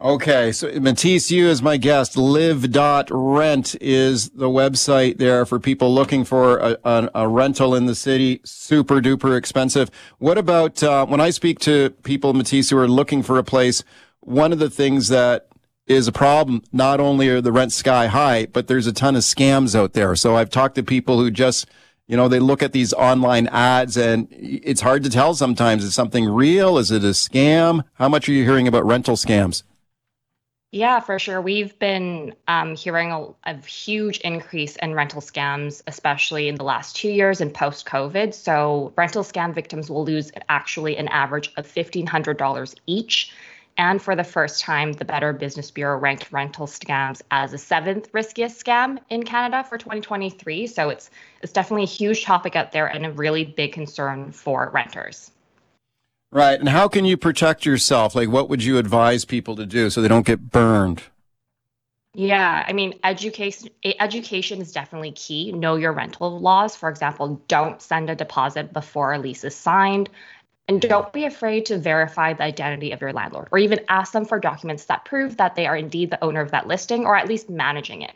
Okay, 0.00 0.50
so 0.50 0.68
Matisse, 0.80 1.30
you 1.30 1.48
as 1.48 1.62
my 1.62 1.76
guest. 1.76 2.16
Liv.rent 2.16 3.76
is 3.80 4.30
the 4.30 4.48
website 4.48 5.18
there 5.18 5.46
for 5.46 5.60
people 5.60 5.94
looking 5.94 6.24
for 6.24 6.58
a, 6.58 6.76
a, 6.82 7.10
a 7.14 7.28
rental 7.28 7.72
in 7.76 7.86
the 7.86 7.94
city. 7.94 8.40
Super 8.44 9.00
duper 9.00 9.38
expensive. 9.38 9.92
What 10.18 10.38
about 10.38 10.82
uh, 10.82 11.06
when 11.06 11.20
I 11.20 11.30
speak 11.30 11.60
to 11.60 11.90
people, 12.02 12.34
Matisse, 12.34 12.70
who 12.70 12.78
are 12.78 12.88
looking 12.88 13.22
for 13.22 13.38
a 13.38 13.44
place? 13.44 13.84
One 14.18 14.52
of 14.52 14.58
the 14.58 14.70
things 14.70 15.06
that 15.08 15.46
is 15.86 16.08
a 16.08 16.12
problem. 16.12 16.62
Not 16.72 16.98
only 16.98 17.28
are 17.28 17.40
the 17.40 17.52
rents 17.52 17.76
sky 17.76 18.06
high, 18.08 18.46
but 18.46 18.66
there's 18.66 18.86
a 18.86 18.92
ton 18.92 19.16
of 19.16 19.22
scams 19.22 19.74
out 19.74 19.92
there. 19.92 20.16
So 20.16 20.36
I've 20.36 20.50
talked 20.50 20.74
to 20.76 20.82
people 20.82 21.18
who 21.18 21.30
just, 21.30 21.66
you 22.12 22.18
know, 22.18 22.28
they 22.28 22.40
look 22.40 22.62
at 22.62 22.72
these 22.72 22.92
online 22.92 23.46
ads 23.46 23.96
and 23.96 24.28
it's 24.30 24.82
hard 24.82 25.02
to 25.04 25.08
tell 25.08 25.32
sometimes. 25.32 25.82
Is 25.82 25.94
something 25.94 26.28
real? 26.28 26.76
Is 26.76 26.90
it 26.90 27.02
a 27.04 27.14
scam? 27.14 27.84
How 27.94 28.06
much 28.06 28.28
are 28.28 28.32
you 28.32 28.44
hearing 28.44 28.68
about 28.68 28.84
rental 28.84 29.16
scams? 29.16 29.62
Yeah, 30.72 31.00
for 31.00 31.18
sure. 31.18 31.40
We've 31.40 31.78
been 31.78 32.34
um, 32.48 32.76
hearing 32.76 33.12
a, 33.12 33.28
a 33.44 33.56
huge 33.62 34.18
increase 34.18 34.76
in 34.76 34.92
rental 34.92 35.22
scams, 35.22 35.80
especially 35.86 36.48
in 36.48 36.56
the 36.56 36.64
last 36.64 36.96
two 36.96 37.08
years 37.08 37.40
and 37.40 37.52
post 37.52 37.86
COVID. 37.86 38.34
So, 38.34 38.92
rental 38.94 39.22
scam 39.22 39.54
victims 39.54 39.88
will 39.88 40.04
lose 40.04 40.30
actually 40.50 40.98
an 40.98 41.08
average 41.08 41.50
of 41.56 41.66
$1,500 41.66 42.74
each. 42.86 43.32
And 43.82 44.00
for 44.00 44.14
the 44.14 44.22
first 44.22 44.60
time, 44.60 44.92
the 44.92 45.04
Better 45.04 45.32
Business 45.32 45.72
Bureau 45.72 45.98
ranked 45.98 46.30
rental 46.30 46.68
scams 46.68 47.20
as 47.32 47.50
the 47.50 47.58
seventh 47.58 48.08
riskiest 48.12 48.64
scam 48.64 48.98
in 49.10 49.24
Canada 49.24 49.64
for 49.68 49.76
2023. 49.76 50.68
So 50.68 50.88
it's 50.88 51.10
it's 51.42 51.52
definitely 51.52 51.82
a 51.82 51.86
huge 51.86 52.22
topic 52.22 52.54
out 52.54 52.70
there 52.70 52.86
and 52.86 53.04
a 53.04 53.10
really 53.10 53.44
big 53.44 53.72
concern 53.72 54.30
for 54.30 54.70
renters. 54.72 55.32
Right. 56.30 56.60
And 56.60 56.68
how 56.68 56.86
can 56.86 57.04
you 57.04 57.16
protect 57.16 57.66
yourself? 57.66 58.14
Like, 58.14 58.28
what 58.28 58.48
would 58.48 58.62
you 58.62 58.78
advise 58.78 59.24
people 59.24 59.56
to 59.56 59.66
do 59.66 59.90
so 59.90 60.00
they 60.00 60.06
don't 60.06 60.24
get 60.24 60.52
burned? 60.52 61.02
Yeah, 62.14 62.64
I 62.64 62.72
mean, 62.72 63.00
education 63.02 63.70
education 63.84 64.60
is 64.60 64.70
definitely 64.70 65.10
key. 65.10 65.50
Know 65.50 65.74
your 65.74 65.92
rental 65.92 66.38
laws. 66.38 66.76
For 66.76 66.88
example, 66.88 67.42
don't 67.48 67.82
send 67.82 68.10
a 68.10 68.14
deposit 68.14 68.72
before 68.72 69.12
a 69.12 69.18
lease 69.18 69.42
is 69.42 69.56
signed. 69.56 70.08
And 70.68 70.80
don't 70.80 71.12
be 71.12 71.24
afraid 71.24 71.66
to 71.66 71.78
verify 71.78 72.32
the 72.32 72.44
identity 72.44 72.92
of 72.92 73.00
your 73.00 73.12
landlord 73.12 73.48
or 73.50 73.58
even 73.58 73.80
ask 73.88 74.12
them 74.12 74.24
for 74.24 74.38
documents 74.38 74.84
that 74.86 75.04
prove 75.04 75.36
that 75.36 75.56
they 75.56 75.66
are 75.66 75.76
indeed 75.76 76.10
the 76.10 76.22
owner 76.22 76.40
of 76.40 76.52
that 76.52 76.66
listing 76.66 77.04
or 77.04 77.16
at 77.16 77.28
least 77.28 77.50
managing 77.50 78.02
it. 78.02 78.14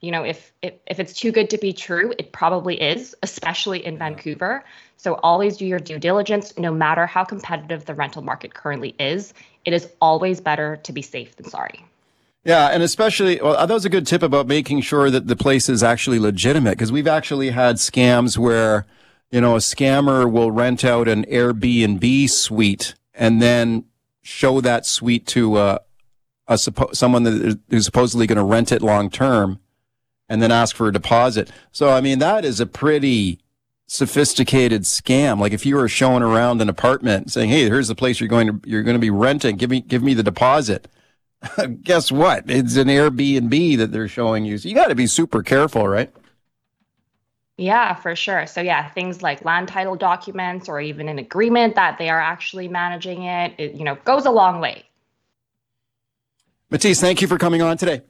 You 0.00 0.12
know, 0.12 0.22
if 0.22 0.52
if, 0.62 0.74
if 0.86 1.00
it's 1.00 1.12
too 1.12 1.32
good 1.32 1.50
to 1.50 1.58
be 1.58 1.72
true, 1.72 2.14
it 2.18 2.30
probably 2.30 2.80
is, 2.80 3.16
especially 3.22 3.84
in 3.84 3.98
Vancouver. 3.98 4.64
So 4.96 5.14
always 5.14 5.56
do 5.56 5.66
your 5.66 5.80
due 5.80 5.98
diligence 5.98 6.56
no 6.56 6.72
matter 6.72 7.06
how 7.06 7.24
competitive 7.24 7.84
the 7.84 7.94
rental 7.94 8.22
market 8.22 8.54
currently 8.54 8.94
is. 9.00 9.34
It 9.64 9.72
is 9.72 9.88
always 10.00 10.40
better 10.40 10.76
to 10.84 10.92
be 10.92 11.02
safe 11.02 11.34
than 11.36 11.48
sorry. 11.48 11.84
Yeah, 12.44 12.68
and 12.68 12.82
especially, 12.82 13.40
well, 13.42 13.66
that 13.66 13.72
was 13.72 13.84
a 13.84 13.90
good 13.90 14.06
tip 14.06 14.22
about 14.22 14.46
making 14.46 14.80
sure 14.80 15.10
that 15.10 15.26
the 15.26 15.36
place 15.36 15.68
is 15.68 15.82
actually 15.82 16.18
legitimate 16.18 16.70
because 16.70 16.92
we've 16.92 17.08
actually 17.08 17.50
had 17.50 17.76
scams 17.76 18.38
where, 18.38 18.86
you 19.30 19.40
know, 19.40 19.54
a 19.56 19.58
scammer 19.58 20.30
will 20.30 20.50
rent 20.50 20.84
out 20.84 21.08
an 21.08 21.24
Airbnb 21.26 22.30
suite 22.30 22.94
and 23.14 23.42
then 23.42 23.84
show 24.22 24.60
that 24.60 24.86
suite 24.86 25.26
to 25.28 25.56
uh, 25.56 25.78
a 26.46 26.54
suppo- 26.54 26.94
someone 26.94 27.24
that 27.24 27.34
is- 27.34 27.56
who's 27.70 27.84
supposedly 27.84 28.26
going 28.26 28.36
to 28.38 28.44
rent 28.44 28.72
it 28.72 28.82
long 28.82 29.10
term 29.10 29.58
and 30.28 30.42
then 30.42 30.50
ask 30.50 30.76
for 30.76 30.88
a 30.88 30.92
deposit. 30.92 31.50
So, 31.72 31.90
I 31.90 32.00
mean, 32.00 32.18
that 32.20 32.44
is 32.44 32.60
a 32.60 32.66
pretty 32.66 33.40
sophisticated 33.86 34.82
scam. 34.82 35.40
Like 35.40 35.52
if 35.52 35.64
you 35.64 35.74
were 35.76 35.88
showing 35.88 36.22
around 36.22 36.60
an 36.60 36.68
apartment 36.68 37.32
saying, 37.32 37.48
"Hey, 37.48 37.64
here's 37.64 37.88
the 37.88 37.94
place 37.94 38.20
you're 38.20 38.28
going 38.28 38.46
to 38.46 38.68
you're 38.68 38.82
going 38.82 38.96
to 38.96 39.00
be 39.00 39.10
renting. 39.10 39.56
Give 39.56 39.70
me 39.70 39.80
give 39.80 40.02
me 40.02 40.14
the 40.14 40.22
deposit." 40.22 40.88
Guess 41.82 42.12
what? 42.12 42.44
It's 42.50 42.76
an 42.76 42.88
Airbnb 42.88 43.78
that 43.78 43.92
they're 43.92 44.08
showing 44.08 44.44
you. 44.44 44.58
So 44.58 44.68
you 44.68 44.74
got 44.74 44.88
to 44.88 44.94
be 44.94 45.06
super 45.06 45.42
careful, 45.42 45.86
right? 45.88 46.12
Yeah, 47.58 47.94
for 47.94 48.14
sure. 48.14 48.46
So 48.46 48.60
yeah, 48.60 48.88
things 48.90 49.20
like 49.20 49.44
land 49.44 49.66
title 49.66 49.96
documents 49.96 50.68
or 50.68 50.80
even 50.80 51.08
an 51.08 51.18
agreement 51.18 51.74
that 51.74 51.98
they 51.98 52.08
are 52.08 52.20
actually 52.20 52.68
managing 52.68 53.24
it, 53.24 53.54
it 53.58 53.74
you 53.74 53.84
know, 53.84 53.96
goes 54.04 54.26
a 54.26 54.30
long 54.30 54.60
way. 54.60 54.84
Matisse, 56.70 57.00
thank 57.00 57.20
you 57.20 57.26
for 57.26 57.36
coming 57.36 57.60
on 57.60 57.76
today. 57.76 58.02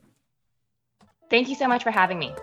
Thank 1.30 1.48
you 1.48 1.54
so 1.54 1.66
much 1.66 1.82
for 1.82 1.90
having 1.90 2.18
me. 2.18 2.34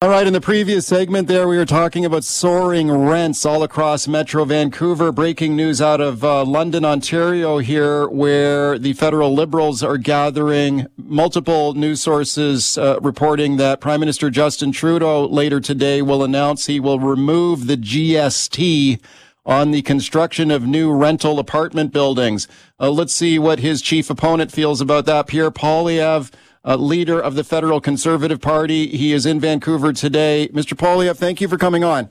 All 0.00 0.10
right, 0.10 0.28
in 0.28 0.32
the 0.32 0.40
previous 0.40 0.86
segment 0.86 1.26
there, 1.26 1.48
we 1.48 1.56
were 1.56 1.66
talking 1.66 2.04
about 2.04 2.22
soaring 2.22 2.88
rents 2.88 3.44
all 3.44 3.64
across 3.64 4.06
Metro 4.06 4.44
Vancouver. 4.44 5.10
Breaking 5.10 5.56
news 5.56 5.82
out 5.82 6.00
of 6.00 6.22
uh, 6.22 6.44
London, 6.44 6.84
Ontario 6.84 7.58
here, 7.58 8.06
where 8.06 8.78
the 8.78 8.92
federal 8.92 9.34
Liberals 9.34 9.82
are 9.82 9.98
gathering 9.98 10.86
multiple 10.96 11.74
news 11.74 12.00
sources 12.00 12.78
uh, 12.78 13.00
reporting 13.00 13.56
that 13.56 13.80
Prime 13.80 13.98
Minister 13.98 14.30
Justin 14.30 14.70
Trudeau 14.70 15.26
later 15.26 15.58
today 15.58 16.00
will 16.00 16.22
announce 16.22 16.66
he 16.66 16.78
will 16.78 17.00
remove 17.00 17.66
the 17.66 17.76
GST 17.76 19.00
on 19.44 19.72
the 19.72 19.82
construction 19.82 20.52
of 20.52 20.64
new 20.64 20.92
rental 20.92 21.40
apartment 21.40 21.92
buildings. 21.92 22.46
Uh, 22.78 22.88
let's 22.88 23.12
see 23.12 23.36
what 23.36 23.58
his 23.58 23.82
chief 23.82 24.10
opponent 24.10 24.52
feels 24.52 24.80
about 24.80 25.06
that. 25.06 25.26
Pierre 25.26 25.50
Poilievre, 25.50 26.30
uh, 26.64 26.76
leader 26.76 27.20
of 27.20 27.34
the 27.34 27.44
federal 27.44 27.80
conservative 27.80 28.40
party. 28.40 28.88
He 28.88 29.12
is 29.12 29.26
in 29.26 29.40
Vancouver 29.40 29.92
today. 29.92 30.48
Mr. 30.52 30.74
Poilievre, 30.74 31.16
thank 31.16 31.40
you 31.40 31.48
for 31.48 31.58
coming 31.58 31.84
on. 31.84 32.08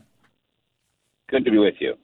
Good 1.30 1.46
to 1.46 1.52
be 1.52 1.58
with 1.58 1.76
you. 1.80 1.96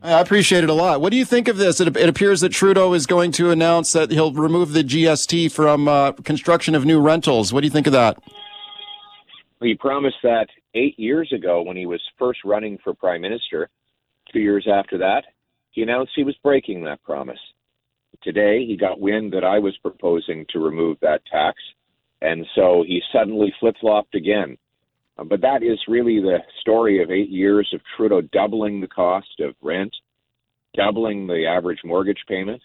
I 0.00 0.20
appreciate 0.20 0.62
it 0.62 0.70
a 0.70 0.74
lot. 0.74 1.00
What 1.00 1.10
do 1.10 1.16
you 1.16 1.24
think 1.24 1.48
of 1.48 1.56
this? 1.56 1.80
It, 1.80 1.96
it 1.96 2.08
appears 2.08 2.40
that 2.42 2.50
Trudeau 2.50 2.92
is 2.92 3.06
going 3.06 3.32
to 3.32 3.50
announce 3.50 3.92
that 3.92 4.12
he'll 4.12 4.32
remove 4.32 4.72
the 4.72 4.84
GST 4.84 5.50
from 5.50 5.88
uh, 5.88 6.12
construction 6.12 6.76
of 6.76 6.84
new 6.84 7.00
rentals. 7.00 7.52
What 7.52 7.62
do 7.62 7.66
you 7.66 7.72
think 7.72 7.88
of 7.88 7.92
that? 7.94 8.16
He 9.60 9.74
promised 9.74 10.18
that 10.22 10.46
eight 10.74 10.96
years 10.98 11.32
ago 11.32 11.62
when 11.62 11.76
he 11.76 11.86
was 11.86 12.00
first 12.16 12.40
running 12.44 12.78
for 12.84 12.94
prime 12.94 13.22
minister. 13.22 13.68
Two 14.32 14.38
years 14.38 14.68
after 14.70 14.98
that, 14.98 15.24
he 15.70 15.82
announced 15.82 16.12
he 16.14 16.22
was 16.22 16.36
breaking 16.44 16.84
that 16.84 17.02
promise. 17.02 17.40
Today, 18.22 18.64
he 18.64 18.76
got 18.76 19.00
wind 19.00 19.32
that 19.32 19.44
I 19.44 19.58
was 19.58 19.76
proposing 19.78 20.46
to 20.50 20.60
remove 20.60 20.98
that 21.00 21.22
tax, 21.30 21.56
and 22.22 22.44
so 22.54 22.84
he 22.86 23.02
suddenly 23.12 23.52
flip 23.60 23.76
flopped 23.80 24.14
again. 24.14 24.56
Uh, 25.18 25.24
But 25.24 25.40
that 25.42 25.62
is 25.62 25.78
really 25.88 26.20
the 26.20 26.38
story 26.60 27.02
of 27.02 27.10
eight 27.10 27.30
years 27.30 27.70
of 27.74 27.80
Trudeau 27.96 28.20
doubling 28.20 28.80
the 28.80 28.88
cost 28.88 29.40
of 29.40 29.54
rent, 29.62 29.94
doubling 30.76 31.26
the 31.26 31.46
average 31.46 31.80
mortgage 31.84 32.22
payment, 32.28 32.62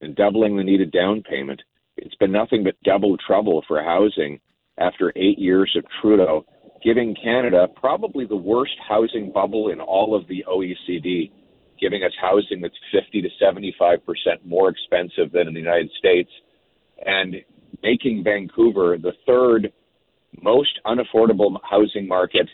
and 0.00 0.14
doubling 0.14 0.56
the 0.56 0.64
needed 0.64 0.92
down 0.92 1.22
payment. 1.22 1.60
It's 1.96 2.14
been 2.16 2.32
nothing 2.32 2.62
but 2.64 2.80
double 2.84 3.16
trouble 3.16 3.64
for 3.66 3.82
housing 3.82 4.40
after 4.78 5.12
eight 5.16 5.38
years 5.38 5.74
of 5.76 5.84
Trudeau, 6.00 6.46
giving 6.84 7.16
Canada 7.16 7.66
probably 7.74 8.24
the 8.24 8.36
worst 8.36 8.76
housing 8.88 9.32
bubble 9.32 9.70
in 9.70 9.80
all 9.80 10.14
of 10.14 10.28
the 10.28 10.44
OECD, 10.48 11.32
giving 11.80 12.04
us 12.04 12.12
housing 12.20 12.60
that's 12.60 12.78
50 12.92 13.22
to 13.22 13.28
75 13.40 14.04
percent 14.06 14.44
more 14.44 14.68
expensive 14.68 15.32
than 15.32 15.48
in 15.48 15.54
the 15.54 15.60
United 15.60 15.90
States, 15.98 16.30
and 17.04 17.36
making 17.82 18.24
Vancouver 18.24 18.96
the 19.00 19.12
third 19.26 19.72
most 20.42 20.78
unaffordable 20.86 21.58
housing 21.68 22.06
market 22.06 22.48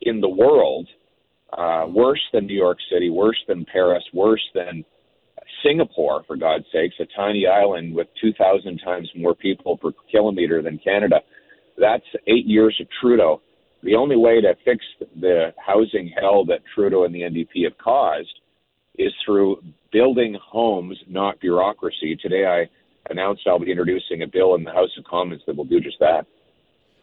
in 0.00 0.20
the 0.20 0.28
world, 0.28 0.88
uh, 1.56 1.86
worse 1.88 2.20
than 2.32 2.46
New 2.46 2.56
York 2.56 2.78
City, 2.90 3.10
worse 3.10 3.38
than 3.46 3.64
Paris, 3.64 4.02
worse 4.12 4.42
than 4.54 4.84
Singapore, 5.64 6.22
for 6.26 6.36
God's 6.36 6.64
sakes, 6.72 6.94
a 7.00 7.06
tiny 7.16 7.46
island 7.46 7.94
with 7.94 8.08
2,000 8.20 8.78
times 8.78 9.10
more 9.14 9.34
people 9.34 9.76
per 9.76 9.90
kilometer 10.10 10.62
than 10.62 10.78
Canada. 10.78 11.20
That's 11.78 12.04
eight 12.26 12.46
years 12.46 12.76
of 12.80 12.86
Trudeau. 13.00 13.40
the 13.84 13.96
only 13.96 14.16
way 14.16 14.40
to 14.40 14.54
fix 14.64 14.84
the 15.20 15.52
housing 15.58 16.08
hell 16.20 16.44
that 16.44 16.60
Trudeau 16.72 17.04
and 17.04 17.12
the 17.12 17.22
NDP 17.22 17.64
have 17.64 17.76
caused 17.78 18.32
is 18.96 19.12
through 19.24 19.60
building 19.90 20.36
homes, 20.40 20.96
not 21.08 21.40
bureaucracy. 21.40 22.16
Today, 22.20 22.46
I 22.46 22.68
announced 23.10 23.42
I'll 23.46 23.58
be 23.58 23.70
introducing 23.70 24.22
a 24.22 24.26
bill 24.26 24.54
in 24.54 24.64
the 24.64 24.72
House 24.72 24.90
of 24.98 25.04
Commons 25.04 25.42
that 25.46 25.56
will 25.56 25.64
do 25.64 25.80
just 25.80 25.98
that. 26.00 26.26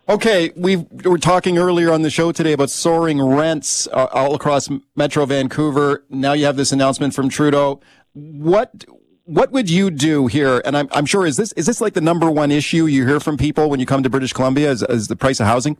Okay, 0.08 0.52
we 0.56 0.88
were 1.04 1.20
talking 1.20 1.60
earlier 1.60 1.92
on 1.94 2.02
the 2.02 2.10
show 2.10 2.32
today 2.32 2.54
about 2.54 2.72
soaring 2.72 3.22
rents 3.22 3.88
uh, 3.88 4.08
all 4.12 4.34
across 4.34 4.68
Metro 4.96 5.26
Vancouver. 5.26 6.04
Now 6.10 6.34
you 6.34 6.46
have 6.46 6.56
this 6.56 6.72
announcement 6.72 7.14
from 7.14 7.30
Trudeau. 7.30 7.80
What 8.14 8.86
what 9.26 9.52
would 9.52 9.70
you 9.70 9.92
do 9.92 10.26
here? 10.26 10.64
And 10.66 10.76
I'm, 10.76 10.88
I'm 10.92 11.06
sure 11.06 11.28
is 11.28 11.38
this 11.38 11.52
is 11.52 11.68
this 11.68 11.80
like 11.80 11.94
the 11.94 12.02
number 12.02 12.32
one 12.32 12.50
issue 12.50 12.88
you 12.88 13.06
hear 13.06 13.20
from 13.20 13.38
people 13.38 13.70
when 13.70 13.80
you 13.80 13.86
come 13.86 14.02
to 14.02 14.10
British 14.10 14.34
Columbia? 14.34 14.72
Is, 14.72 14.82
is 14.82 15.08
the 15.10 15.16
price 15.16 15.40
of 15.40 15.46
housing? 15.46 15.78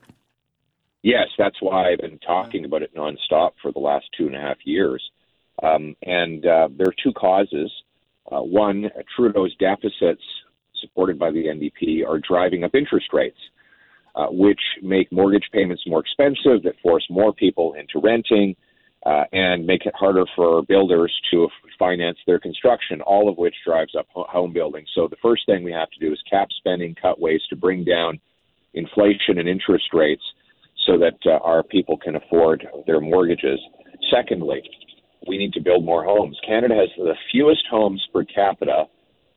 Yes, 1.02 1.28
that's 1.38 1.60
why 1.60 1.92
I've 1.92 2.00
been 2.00 2.20
talking 2.20 2.66
about 2.66 2.84
it 2.84 2.94
nonstop 2.96 3.54
for 3.62 3.72
the 3.72 3.80
last 3.80 4.06
two 4.16 4.28
and 4.28 4.36
a 4.36 4.40
half 4.40 4.58
years. 4.64 5.02
Um, 5.64 5.96
and 6.04 6.46
uh, 6.46 6.70
there 6.72 6.88
are 6.88 6.96
two 7.04 7.14
causes. 7.14 7.72
Uh, 8.32 8.42
one, 8.42 8.90
Trudeau's 9.16 9.56
deficits, 9.60 10.22
supported 10.82 11.18
by 11.18 11.32
the 11.32 11.46
NDP, 11.46 12.08
are 12.08 12.20
driving 12.20 12.64
up 12.64 12.76
interest 12.76 13.08
rates, 13.12 13.40
uh, 14.16 14.28
which 14.30 14.60
make 14.82 15.12
mortgage 15.12 15.48
payments 15.52 15.84
more 15.88 16.02
expensive, 16.02 16.64
that 16.64 16.80
force 16.82 17.06
more 17.10 17.34
people 17.34 17.74
into 17.74 18.00
renting, 18.06 18.56
uh, 19.06 19.24
and 19.32 19.66
make 19.66 19.86
it 19.86 19.94
harder 19.96 20.26
for 20.36 20.62
builders 20.64 21.14
to 21.32 21.48
finance 21.78 22.18
their 22.28 22.40
construction, 22.40 23.02
all 23.02 23.30
of 23.30 23.38
which 23.38 23.56
drives 23.66 23.96
up 23.98 24.06
home 24.14 24.52
building. 24.52 24.86
So 24.94 25.08
the 25.08 25.16
first 25.22 25.46
thing 25.46 25.64
we 25.64 25.72
have 25.72 25.90
to 25.92 26.00
do 26.00 26.12
is 26.12 26.20
cap 26.30 26.50
spending, 26.58 26.96
cut 27.02 27.20
ways 27.20 27.42
to 27.50 27.56
bring 27.56 27.84
down 27.86 28.20
inflation 28.74 29.40
and 29.40 29.48
interest 29.48 29.86
rates 29.94 30.24
so 30.86 30.98
that 30.98 31.18
uh, 31.26 31.40
our 31.44 31.64
people 31.64 31.98
can 31.98 32.16
afford 32.16 32.68
their 32.88 33.00
mortgages. 33.00 33.60
Secondly, 34.12 34.62
we 35.28 35.38
need 35.38 35.54
to 35.54 35.62
build 35.62 35.84
more 35.84 36.04
homes. 36.04 36.38
Canada 36.46 36.76
has 36.76 36.90
the 36.98 37.16
fewest 37.32 37.66
homes 37.70 38.06
per 38.14 38.24
capita 38.24 38.86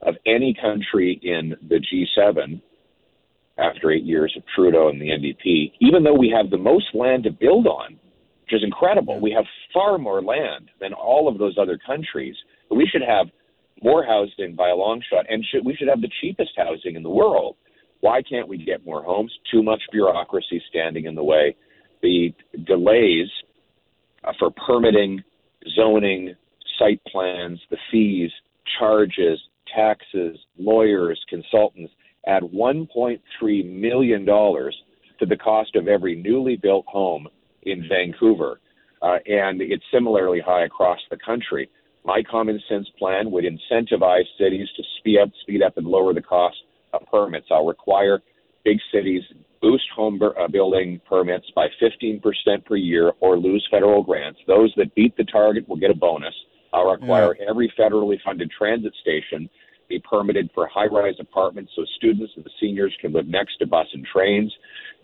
of 0.03 0.15
any 0.27 0.55
country 0.61 1.21
in 1.23 1.55
the 1.69 1.81
G7 1.81 2.61
after 3.59 3.91
eight 3.91 4.05
years 4.05 4.35
of 4.37 4.43
Trudeau 4.55 4.89
and 4.89 5.01
the 5.01 5.09
NDP, 5.09 5.73
even 5.81 6.03
though 6.03 6.15
we 6.15 6.33
have 6.35 6.51
the 6.51 6.59
most 6.59 6.87
land 6.95 7.25
to 7.25 7.31
build 7.31 7.67
on, 7.67 7.99
which 8.43 8.55
is 8.55 8.65
incredible. 8.65 9.21
We 9.21 9.33
have 9.33 9.45
far 9.73 9.99
more 9.99 10.23
land 10.23 10.71
than 10.81 10.93
all 10.93 11.29
of 11.29 11.39
those 11.39 11.57
other 11.61 11.79
countries. 11.85 12.35
But 12.69 12.77
we 12.77 12.89
should 12.91 13.03
have 13.03 13.27
more 13.83 14.05
housing 14.05 14.55
by 14.55 14.71
a 14.71 14.75
long 14.75 15.03
shot, 15.11 15.27
and 15.29 15.45
should, 15.45 15.65
we 15.65 15.75
should 15.75 15.89
have 15.89 16.01
the 16.01 16.11
cheapest 16.21 16.53
housing 16.57 16.97
in 16.97 17.03
the 17.03 17.11
world. 17.11 17.57
Why 18.01 18.23
can't 18.23 18.49
we 18.49 18.59
get 18.65 18.85
more 18.85 19.03
homes? 19.03 19.33
Too 19.51 19.63
much 19.63 19.81
bureaucracy 19.93 20.63
standing 20.69 21.05
in 21.05 21.15
the 21.15 21.25
way. 21.25 21.57
The 22.03 22.35
delays 22.67 23.29
for 24.39 24.51
permitting 24.67 25.23
zoning, 25.77 26.35
site 26.79 27.01
plans, 27.11 27.61
the 27.71 27.77
fees, 27.91 28.31
charges, 28.79 29.41
taxes, 29.75 30.39
lawyers, 30.59 31.21
consultants 31.29 31.93
add 32.27 32.43
$1.3 32.43 33.81
million 33.81 34.25
to 34.27 35.27
the 35.27 35.37
cost 35.37 35.75
of 35.77 35.89
every 35.89 36.15
newly 36.17 36.57
built 36.57 36.87
home 36.87 37.27
in 37.63 37.89
Vancouver. 37.89 38.61
Uh, 39.01 39.19
and 39.27 39.61
it's 39.61 39.85
similarly 39.93 40.41
high 40.45 40.65
across 40.65 41.01
the 41.11 41.17
country. 41.17 41.69
My 42.05 42.23
common 42.29 42.61
sense 42.69 42.89
plan 42.99 43.31
would 43.31 43.45
incentivize 43.45 44.25
cities 44.39 44.69
to 44.77 44.83
speed 44.99 45.19
up, 45.21 45.31
speed 45.43 45.63
up 45.63 45.77
and 45.77 45.87
lower 45.87 46.15
the 46.15 46.23
cost 46.23 46.57
of 46.93 47.03
permits. 47.11 47.47
I'll 47.51 47.67
require 47.67 48.21
big 48.65 48.79
cities 48.93 49.23
boost 49.63 49.85
home 49.95 50.21
uh, 50.23 50.49
building 50.49 51.01
permits 51.09 51.47
by 51.55 51.69
15% 51.81 52.21
per 52.67 52.77
year 52.77 53.13
or 53.21 53.39
lose 53.39 53.67
federal 53.71 54.03
grants. 54.03 54.41
Those 54.47 54.73
that 54.77 54.95
beat 54.95 55.17
the 55.17 55.25
target 55.25 55.67
will 55.69 55.77
get 55.77 55.91
a 55.91 55.95
bonus. 55.95 56.35
I'll 56.73 56.91
require 56.91 57.37
yeah. 57.39 57.47
every 57.49 57.73
federally 57.79 58.17
funded 58.25 58.51
transit 58.51 58.93
station 59.01 59.49
be 59.89 60.01
permitted 60.01 60.51
for 60.55 60.67
high 60.67 60.87
rise 60.87 61.15
apartments 61.21 61.73
so 61.77 61.85
students 61.97 62.33
and 62.37 62.45
the 62.45 62.51
seniors 62.61 62.97
can 63.01 63.13
live 63.13 63.29
next 63.29 63.59
to 63.59 63.67
bus 63.67 63.87
and 63.93 64.07
trains. 64.07 64.53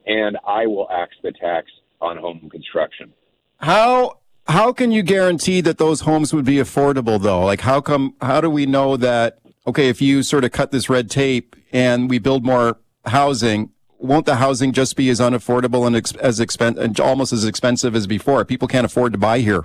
And 0.07 0.37
I 0.47 0.67
will 0.67 0.89
axe 0.91 1.17
the 1.23 1.33
tax 1.33 1.67
on 2.01 2.17
home 2.17 2.49
construction. 2.51 3.13
How 3.59 4.19
how 4.47 4.73
can 4.73 4.91
you 4.91 5.03
guarantee 5.03 5.61
that 5.61 5.77
those 5.77 6.01
homes 6.01 6.33
would 6.33 6.47
be 6.47 6.57
affordable 6.57 7.21
though? 7.21 7.45
Like 7.45 7.61
how 7.61 7.81
come 7.81 8.15
how 8.21 8.41
do 8.41 8.49
we 8.49 8.67
know 8.67 8.97
that 8.97 9.39
okay, 9.67 9.89
if 9.89 10.01
you 10.01 10.23
sort 10.23 10.45
of 10.45 10.53
cut 10.53 10.71
this 10.71 10.89
red 10.89 11.11
tape 11.11 11.55
and 11.71 12.09
we 12.09 12.19
build 12.19 12.47
more 12.47 12.79
housing, 13.09 13.71
won't 13.99 14.27
the 14.27 14.37
housing 14.37 14.73
just 14.73 14.97
be 14.97 15.11
as 15.11 15.21
unaffordable 15.21 15.87
and 15.87 15.97
ex- 15.97 16.15
as 16.17 16.41
expen- 16.41 16.79
and 16.79 16.99
almost 17.01 17.33
as 17.33 17.45
expensive 17.45 17.95
as 17.95 18.07
before? 18.07 18.45
People 18.45 18.69
can't 18.69 18.87
afford 18.87 19.13
to 19.13 19.19
buy 19.19 19.41
here. 19.41 19.65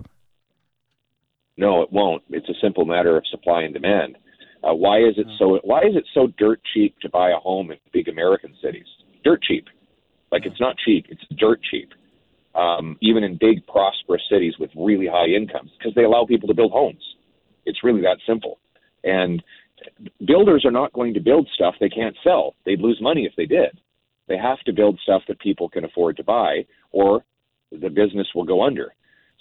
No, 1.57 1.81
it 1.83 1.91
won't. 1.91 2.23
It's 2.29 2.49
a 2.49 2.59
simple 2.61 2.85
matter 2.85 3.15
of 3.15 3.25
supply 3.27 3.61
and 3.61 3.73
demand. 3.73 4.17
Uh, 4.63 4.73
why 4.73 4.99
is 4.99 5.15
it 5.17 5.27
so? 5.37 5.59
Why 5.63 5.79
is 5.79 5.95
it 5.95 6.05
so 6.13 6.27
dirt 6.37 6.61
cheap 6.73 6.97
to 7.01 7.09
buy 7.09 7.31
a 7.31 7.35
home 7.35 7.71
in 7.71 7.77
big 7.91 8.07
American 8.07 8.55
cities? 8.63 8.85
Dirt 9.23 9.43
cheap, 9.43 9.67
like 10.31 10.45
it's 10.45 10.59
not 10.59 10.77
cheap. 10.83 11.05
It's 11.09 11.23
dirt 11.37 11.59
cheap. 11.69 11.89
Um, 12.55 12.97
even 13.01 13.23
in 13.23 13.37
big 13.39 13.65
prosperous 13.67 14.21
cities 14.29 14.53
with 14.59 14.69
really 14.75 15.07
high 15.07 15.27
incomes, 15.27 15.71
because 15.77 15.93
they 15.95 16.03
allow 16.03 16.25
people 16.25 16.47
to 16.47 16.53
build 16.53 16.71
homes. 16.71 17.03
It's 17.65 17.83
really 17.83 18.01
that 18.01 18.17
simple. 18.27 18.59
And 19.03 19.43
builders 20.25 20.65
are 20.65 20.71
not 20.71 20.93
going 20.93 21.13
to 21.13 21.19
build 21.19 21.47
stuff 21.53 21.75
they 21.79 21.89
can't 21.89 22.15
sell. 22.23 22.55
They'd 22.65 22.81
lose 22.81 22.99
money 23.01 23.25
if 23.25 23.33
they 23.35 23.45
did. 23.45 23.79
They 24.27 24.37
have 24.37 24.59
to 24.61 24.73
build 24.73 24.99
stuff 25.03 25.21
that 25.27 25.39
people 25.39 25.69
can 25.69 25.85
afford 25.85 26.17
to 26.17 26.23
buy, 26.23 26.65
or 26.91 27.23
the 27.71 27.89
business 27.89 28.27
will 28.33 28.45
go 28.45 28.63
under. 28.63 28.93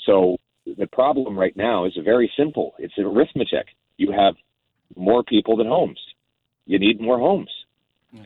So 0.07 0.37
the 0.67 0.87
problem 0.87 1.39
right 1.39 1.57
now 1.57 1.85
is 1.85 1.93
very 2.05 2.33
simple. 2.37 2.75
It's 2.79 2.95
arithmetic. 2.99 3.67
You 3.97 4.13
have 4.13 4.35
more 4.97 5.23
people 5.23 5.57
than 5.57 5.67
homes. 5.67 6.01
You 6.67 6.79
need 6.79 7.01
more 7.01 7.19
homes. 7.19 7.51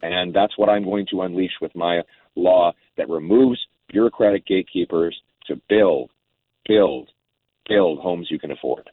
And 0.03 0.35
that's 0.35 0.59
what 0.59 0.69
I'm 0.69 0.85
going 0.85 1.07
to 1.11 1.23
unleash 1.23 1.53
with 1.61 1.75
my 1.77 2.03
law 2.35 2.73
that 2.97 3.09
removes 3.09 3.59
bureaucratic 3.89 4.45
gatekeepers 4.47 5.17
to 5.47 5.61
build, 5.69 6.11
build, 6.67 7.09
build 7.69 8.01
homes 8.01 8.29
you 8.31 8.39
can 8.39 8.51
afford. 8.51 8.91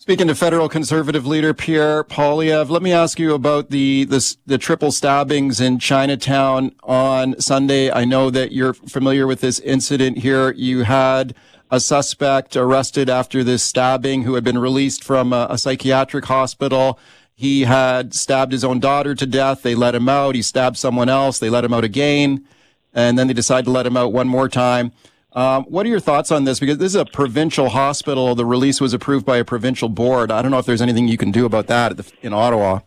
Speaking 0.00 0.28
to 0.28 0.34
federal 0.34 0.70
conservative 0.70 1.26
leader 1.26 1.52
Pierre 1.52 2.02
Poilievre, 2.02 2.70
let 2.70 2.80
me 2.80 2.90
ask 2.90 3.18
you 3.18 3.34
about 3.34 3.68
the, 3.68 4.04
the, 4.04 4.34
the 4.46 4.56
triple 4.56 4.92
stabbings 4.92 5.60
in 5.60 5.78
Chinatown 5.78 6.74
on 6.82 7.38
Sunday. 7.38 7.90
I 7.90 8.06
know 8.06 8.30
that 8.30 8.50
you're 8.50 8.72
familiar 8.72 9.26
with 9.26 9.42
this 9.42 9.58
incident 9.60 10.16
here. 10.16 10.52
You 10.52 10.84
had 10.84 11.34
a 11.70 11.80
suspect 11.80 12.56
arrested 12.56 13.10
after 13.10 13.44
this 13.44 13.62
stabbing 13.62 14.22
who 14.22 14.36
had 14.36 14.42
been 14.42 14.56
released 14.56 15.04
from 15.04 15.34
a, 15.34 15.48
a 15.50 15.58
psychiatric 15.58 16.24
hospital. 16.24 16.98
He 17.34 17.64
had 17.64 18.14
stabbed 18.14 18.52
his 18.52 18.64
own 18.64 18.80
daughter 18.80 19.14
to 19.14 19.26
death. 19.26 19.60
They 19.60 19.74
let 19.74 19.94
him 19.94 20.08
out. 20.08 20.34
He 20.34 20.40
stabbed 20.40 20.78
someone 20.78 21.10
else. 21.10 21.38
They 21.38 21.50
let 21.50 21.62
him 21.62 21.74
out 21.74 21.84
again. 21.84 22.46
And 22.94 23.18
then 23.18 23.26
they 23.26 23.34
decided 23.34 23.66
to 23.66 23.70
let 23.70 23.84
him 23.84 23.98
out 23.98 24.14
one 24.14 24.28
more 24.28 24.48
time. 24.48 24.92
Um, 25.32 25.64
what 25.64 25.86
are 25.86 25.88
your 25.88 26.00
thoughts 26.00 26.32
on 26.32 26.44
this? 26.44 26.58
Because 26.58 26.78
this 26.78 26.88
is 26.88 26.96
a 26.96 27.04
provincial 27.04 27.68
hospital. 27.68 28.34
The 28.34 28.44
release 28.44 28.80
was 28.80 28.92
approved 28.92 29.24
by 29.24 29.36
a 29.36 29.44
provincial 29.44 29.88
board. 29.88 30.30
I 30.30 30.42
don't 30.42 30.50
know 30.50 30.58
if 30.58 30.66
there's 30.66 30.82
anything 30.82 31.06
you 31.06 31.16
can 31.16 31.30
do 31.30 31.46
about 31.46 31.68
that 31.68 32.12
in 32.22 32.32
Ottawa. 32.32 32.80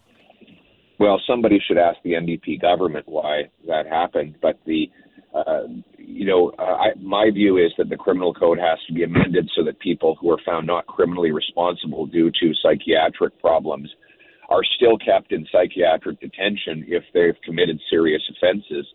Well, 0.99 1.21
somebody 1.25 1.59
should 1.65 1.77
ask 1.77 1.97
the 2.03 2.11
NDP 2.11 2.61
government 2.61 3.07
why 3.07 3.49
that 3.67 3.87
happened. 3.87 4.35
But 4.41 4.59
the, 4.65 4.91
uh, 5.33 5.63
you 5.97 6.25
know, 6.25 6.51
uh, 6.59 6.63
I, 6.63 6.87
my 6.99 7.29
view 7.33 7.57
is 7.57 7.71
that 7.77 7.89
the 7.89 7.97
criminal 7.97 8.33
code 8.33 8.59
has 8.59 8.77
to 8.87 8.93
be 8.93 9.03
amended 9.03 9.49
so 9.55 9.63
that 9.63 9.79
people 9.79 10.17
who 10.19 10.29
are 10.29 10.39
found 10.45 10.67
not 10.67 10.85
criminally 10.85 11.31
responsible 11.31 12.05
due 12.05 12.29
to 12.29 12.53
psychiatric 12.61 13.39
problems 13.39 13.89
are 14.49 14.63
still 14.75 14.97
kept 14.97 15.31
in 15.31 15.47
psychiatric 15.51 16.19
detention 16.19 16.85
if 16.87 17.03
they've 17.13 17.41
committed 17.43 17.79
serious 17.89 18.21
offenses 18.29 18.85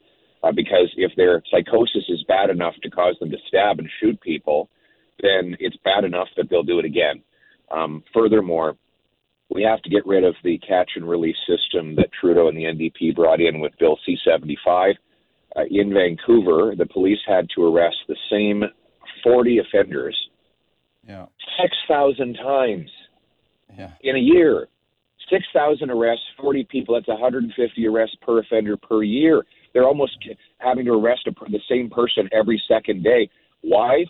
uh, 0.42 0.52
because 0.52 0.92
if 0.96 1.12
their 1.16 1.42
psychosis 1.50 2.04
is 2.08 2.24
bad 2.28 2.50
enough 2.50 2.74
to 2.82 2.90
cause 2.90 3.16
them 3.20 3.30
to 3.30 3.36
stab 3.46 3.78
and 3.78 3.88
shoot 4.00 4.20
people, 4.20 4.68
then 5.20 5.56
it's 5.60 5.76
bad 5.84 6.04
enough 6.04 6.28
that 6.36 6.48
they'll 6.48 6.62
do 6.62 6.78
it 6.78 6.84
again. 6.84 7.22
Um, 7.70 8.02
furthermore, 8.14 8.76
we 9.50 9.62
have 9.62 9.82
to 9.82 9.90
get 9.90 10.06
rid 10.06 10.24
of 10.24 10.34
the 10.44 10.58
catch 10.58 10.92
and 10.96 11.08
release 11.08 11.36
system 11.46 11.96
that 11.96 12.10
Trudeau 12.18 12.48
and 12.48 12.56
the 12.56 12.64
NDP 12.64 13.16
brought 13.16 13.40
in 13.40 13.60
with 13.60 13.72
Bill 13.78 13.98
C 14.04 14.16
75. 14.24 14.94
Uh, 15.56 15.62
in 15.70 15.92
Vancouver, 15.92 16.74
the 16.76 16.86
police 16.86 17.18
had 17.26 17.48
to 17.56 17.64
arrest 17.64 17.96
the 18.06 18.16
same 18.30 18.62
40 19.24 19.58
offenders 19.58 20.16
yeah. 21.08 21.26
6,000 21.60 22.34
times 22.34 22.90
yeah. 23.76 23.92
in 24.02 24.16
a 24.16 24.20
year. 24.20 24.68
6,000 25.30 25.90
arrests, 25.90 26.24
40 26.40 26.66
people, 26.70 26.94
that's 26.94 27.08
150 27.08 27.86
arrests 27.86 28.16
per 28.22 28.40
offender 28.40 28.76
per 28.76 29.02
year. 29.02 29.44
They're 29.72 29.86
almost 29.86 30.16
having 30.58 30.86
to 30.86 30.92
arrest 30.92 31.26
a, 31.26 31.32
the 31.50 31.60
same 31.68 31.90
person 31.90 32.28
every 32.32 32.62
second 32.68 33.02
day. 33.02 33.28
Why? 33.60 34.04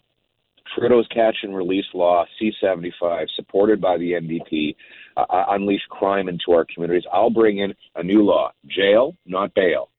Trudeau's 0.77 1.07
catch 1.09 1.37
and 1.43 1.57
release 1.57 1.87
law, 1.95 2.25
C75, 2.41 3.27
supported 3.37 3.81
by 3.81 3.97
the 3.97 4.13
NDP, 4.13 4.77
uh, 5.17 5.25
uh, 5.31 5.47
unleash 5.51 5.81
crime 5.89 6.29
into 6.29 6.53
our 6.53 6.67
communities. 6.73 7.05
I'll 7.13 7.31
bring 7.31 7.59
in 7.59 7.75
a 7.97 8.03
new 8.03 8.23
law 8.23 8.53
jail, 8.67 9.17
not 9.27 9.55
bail. 9.55 9.91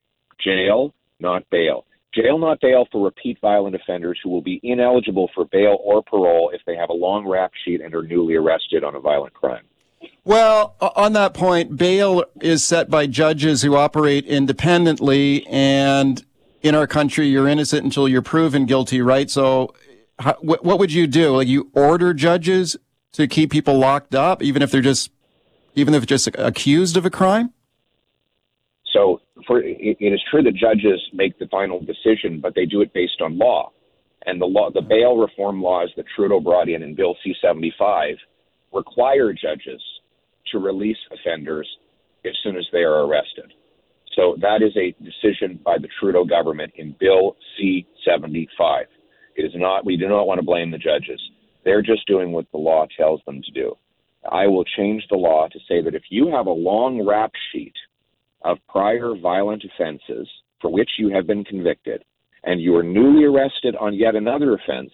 Jail, 0.44 0.94
not 1.18 1.42
bail. 1.50 1.84
jail 2.14 2.38
not 2.38 2.60
bail 2.60 2.86
for 2.90 3.04
repeat 3.04 3.38
violent 3.40 3.74
offenders 3.74 4.18
who 4.22 4.30
will 4.30 4.42
be 4.42 4.60
ineligible 4.62 5.28
for 5.34 5.44
bail 5.46 5.78
or 5.82 6.02
parole 6.02 6.50
if 6.54 6.60
they 6.66 6.76
have 6.76 6.90
a 6.90 6.94
long 6.94 7.28
rap 7.28 7.50
sheet 7.64 7.80
and 7.80 7.94
are 7.94 8.02
newly 8.02 8.34
arrested 8.36 8.84
on 8.84 8.94
a 8.94 9.00
violent 9.00 9.34
crime. 9.34 9.64
Well, 10.24 10.76
on 10.80 11.12
that 11.14 11.34
point, 11.34 11.76
bail 11.76 12.24
is 12.40 12.62
set 12.62 12.88
by 12.88 13.06
judges 13.06 13.62
who 13.62 13.74
operate 13.74 14.26
independently, 14.26 15.46
and 15.46 16.24
in 16.62 16.74
our 16.74 16.86
country, 16.86 17.26
you're 17.26 17.48
innocent 17.48 17.84
until 17.84 18.08
you're 18.08 18.22
proven 18.22 18.66
guilty, 18.66 19.00
right? 19.00 19.30
So, 19.30 19.74
what 20.40 20.78
would 20.78 20.92
you 20.92 21.06
do? 21.06 21.36
Like, 21.36 21.48
you 21.48 21.70
order 21.74 22.14
judges 22.14 22.76
to 23.12 23.26
keep 23.26 23.50
people 23.50 23.78
locked 23.78 24.14
up, 24.14 24.42
even 24.42 24.62
if 24.62 24.70
they're 24.70 24.82
just, 24.82 25.10
even 25.74 25.94
if 25.94 26.06
just 26.06 26.28
accused 26.34 26.96
of 26.96 27.06
a 27.06 27.10
crime? 27.10 27.52
So, 28.92 29.20
for 29.46 29.60
it, 29.60 29.96
is 29.98 30.22
true 30.30 30.42
that 30.42 30.54
judges 30.54 31.00
make 31.12 31.38
the 31.38 31.46
final 31.48 31.80
decision, 31.80 32.40
but 32.40 32.54
they 32.54 32.66
do 32.66 32.82
it 32.82 32.92
based 32.92 33.20
on 33.20 33.36
law, 33.36 33.72
and 34.26 34.40
the 34.40 34.46
law, 34.46 34.70
the 34.70 34.82
bail 34.82 35.16
reform 35.16 35.62
laws 35.62 35.90
that 35.96 36.04
Trudeau 36.14 36.40
brought 36.40 36.68
in 36.68 36.82
in 36.82 36.94
Bill 36.94 37.16
C-75 37.24 38.16
require 38.72 39.32
judges 39.32 39.82
to 40.52 40.58
release 40.58 40.98
offenders 41.12 41.68
as 42.24 42.32
soon 42.42 42.56
as 42.56 42.66
they 42.72 42.80
are 42.80 43.06
arrested. 43.06 43.52
So 44.16 44.36
that 44.40 44.62
is 44.62 44.76
a 44.76 44.94
decision 45.02 45.60
by 45.64 45.78
the 45.78 45.88
Trudeau 45.98 46.24
government 46.24 46.72
in 46.76 46.96
Bill 46.98 47.36
C 47.56 47.86
75. 48.04 48.86
It 49.36 49.42
is 49.42 49.52
not, 49.54 49.86
we 49.86 49.96
do 49.96 50.08
not 50.08 50.26
want 50.26 50.38
to 50.38 50.44
blame 50.44 50.70
the 50.70 50.78
judges. 50.78 51.20
They're 51.64 51.82
just 51.82 52.06
doing 52.06 52.32
what 52.32 52.46
the 52.52 52.58
law 52.58 52.86
tells 52.96 53.20
them 53.24 53.40
to 53.42 53.50
do. 53.52 53.76
I 54.30 54.46
will 54.46 54.64
change 54.64 55.04
the 55.08 55.16
law 55.16 55.48
to 55.48 55.58
say 55.68 55.82
that 55.82 55.94
if 55.94 56.02
you 56.10 56.30
have 56.30 56.46
a 56.46 56.50
long 56.50 57.06
rap 57.06 57.32
sheet 57.52 57.74
of 58.42 58.58
prior 58.68 59.14
violent 59.20 59.64
offenses 59.64 60.28
for 60.60 60.70
which 60.70 60.90
you 60.98 61.10
have 61.10 61.26
been 61.26 61.44
convicted 61.44 62.04
and 62.44 62.60
you 62.60 62.74
are 62.76 62.82
newly 62.82 63.24
arrested 63.24 63.76
on 63.76 63.94
yet 63.94 64.14
another 64.14 64.54
offense, 64.54 64.90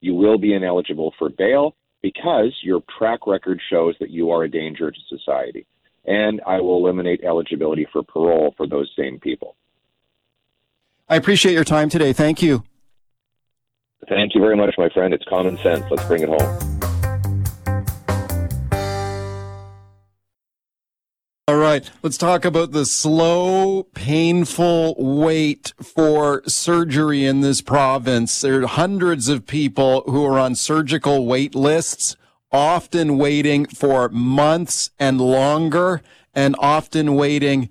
you 0.00 0.14
will 0.14 0.38
be 0.38 0.54
ineligible 0.54 1.12
for 1.18 1.28
bail 1.28 1.76
because 2.06 2.56
your 2.62 2.84
track 2.96 3.26
record 3.26 3.60
shows 3.68 3.96
that 3.98 4.10
you 4.10 4.30
are 4.30 4.44
a 4.44 4.48
danger 4.48 4.92
to 4.92 4.98
society. 5.08 5.66
And 6.04 6.40
I 6.46 6.60
will 6.60 6.76
eliminate 6.76 7.24
eligibility 7.24 7.84
for 7.92 8.04
parole 8.04 8.54
for 8.56 8.68
those 8.68 8.88
same 8.96 9.18
people. 9.18 9.56
I 11.08 11.16
appreciate 11.16 11.52
your 11.52 11.64
time 11.64 11.88
today. 11.88 12.12
Thank 12.12 12.42
you. 12.42 12.62
Thank 14.08 14.36
you 14.36 14.40
very 14.40 14.56
much, 14.56 14.76
my 14.78 14.88
friend. 14.90 15.12
It's 15.12 15.24
common 15.28 15.58
sense. 15.58 15.84
Let's 15.90 16.04
bring 16.04 16.22
it 16.22 16.28
home. 16.28 16.75
All 21.48 21.58
right, 21.58 21.88
let's 22.02 22.18
talk 22.18 22.44
about 22.44 22.72
the 22.72 22.84
slow, 22.84 23.84
painful 23.94 24.96
wait 24.98 25.74
for 25.80 26.42
surgery 26.48 27.24
in 27.24 27.40
this 27.40 27.60
province. 27.60 28.40
There 28.40 28.64
are 28.64 28.66
hundreds 28.66 29.28
of 29.28 29.46
people 29.46 30.00
who 30.08 30.24
are 30.24 30.40
on 30.40 30.56
surgical 30.56 31.24
wait 31.24 31.54
lists, 31.54 32.16
often 32.50 33.16
waiting 33.16 33.64
for 33.64 34.08
months 34.08 34.90
and 34.98 35.20
longer, 35.20 36.02
and 36.34 36.56
often 36.58 37.14
waiting 37.14 37.68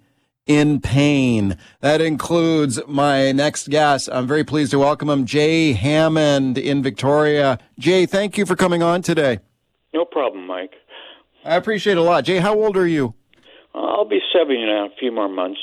in 0.47 0.79
pain. 0.79 1.57
That 1.81 1.99
includes 1.99 2.79
my 2.88 3.33
next 3.33 3.69
guest. 3.69 4.07
I'm 4.09 4.25
very 4.25 4.45
pleased 4.45 4.71
to 4.71 4.79
welcome 4.79 5.09
him, 5.09 5.25
Jay 5.25 5.73
Hammond 5.73 6.57
in 6.57 6.81
Victoria. 6.81 7.59
Jay, 7.77 8.05
thank 8.05 8.38
you 8.38 8.45
for 8.45 8.55
coming 8.55 8.81
on 8.81 9.01
today. 9.01 9.39
No 9.93 10.05
problem, 10.05 10.47
Mike. 10.47 10.75
I 11.43 11.57
appreciate 11.57 11.97
it 11.97 11.99
a 11.99 12.03
lot. 12.03 12.23
Jay, 12.23 12.38
how 12.38 12.55
old 12.55 12.77
are 12.77 12.88
you? 12.88 13.15
I'll 13.75 14.05
be 14.05 14.21
70 14.33 14.61
in 14.61 14.69
a 14.69 14.88
few 14.99 15.11
more 15.11 15.29
months. 15.29 15.59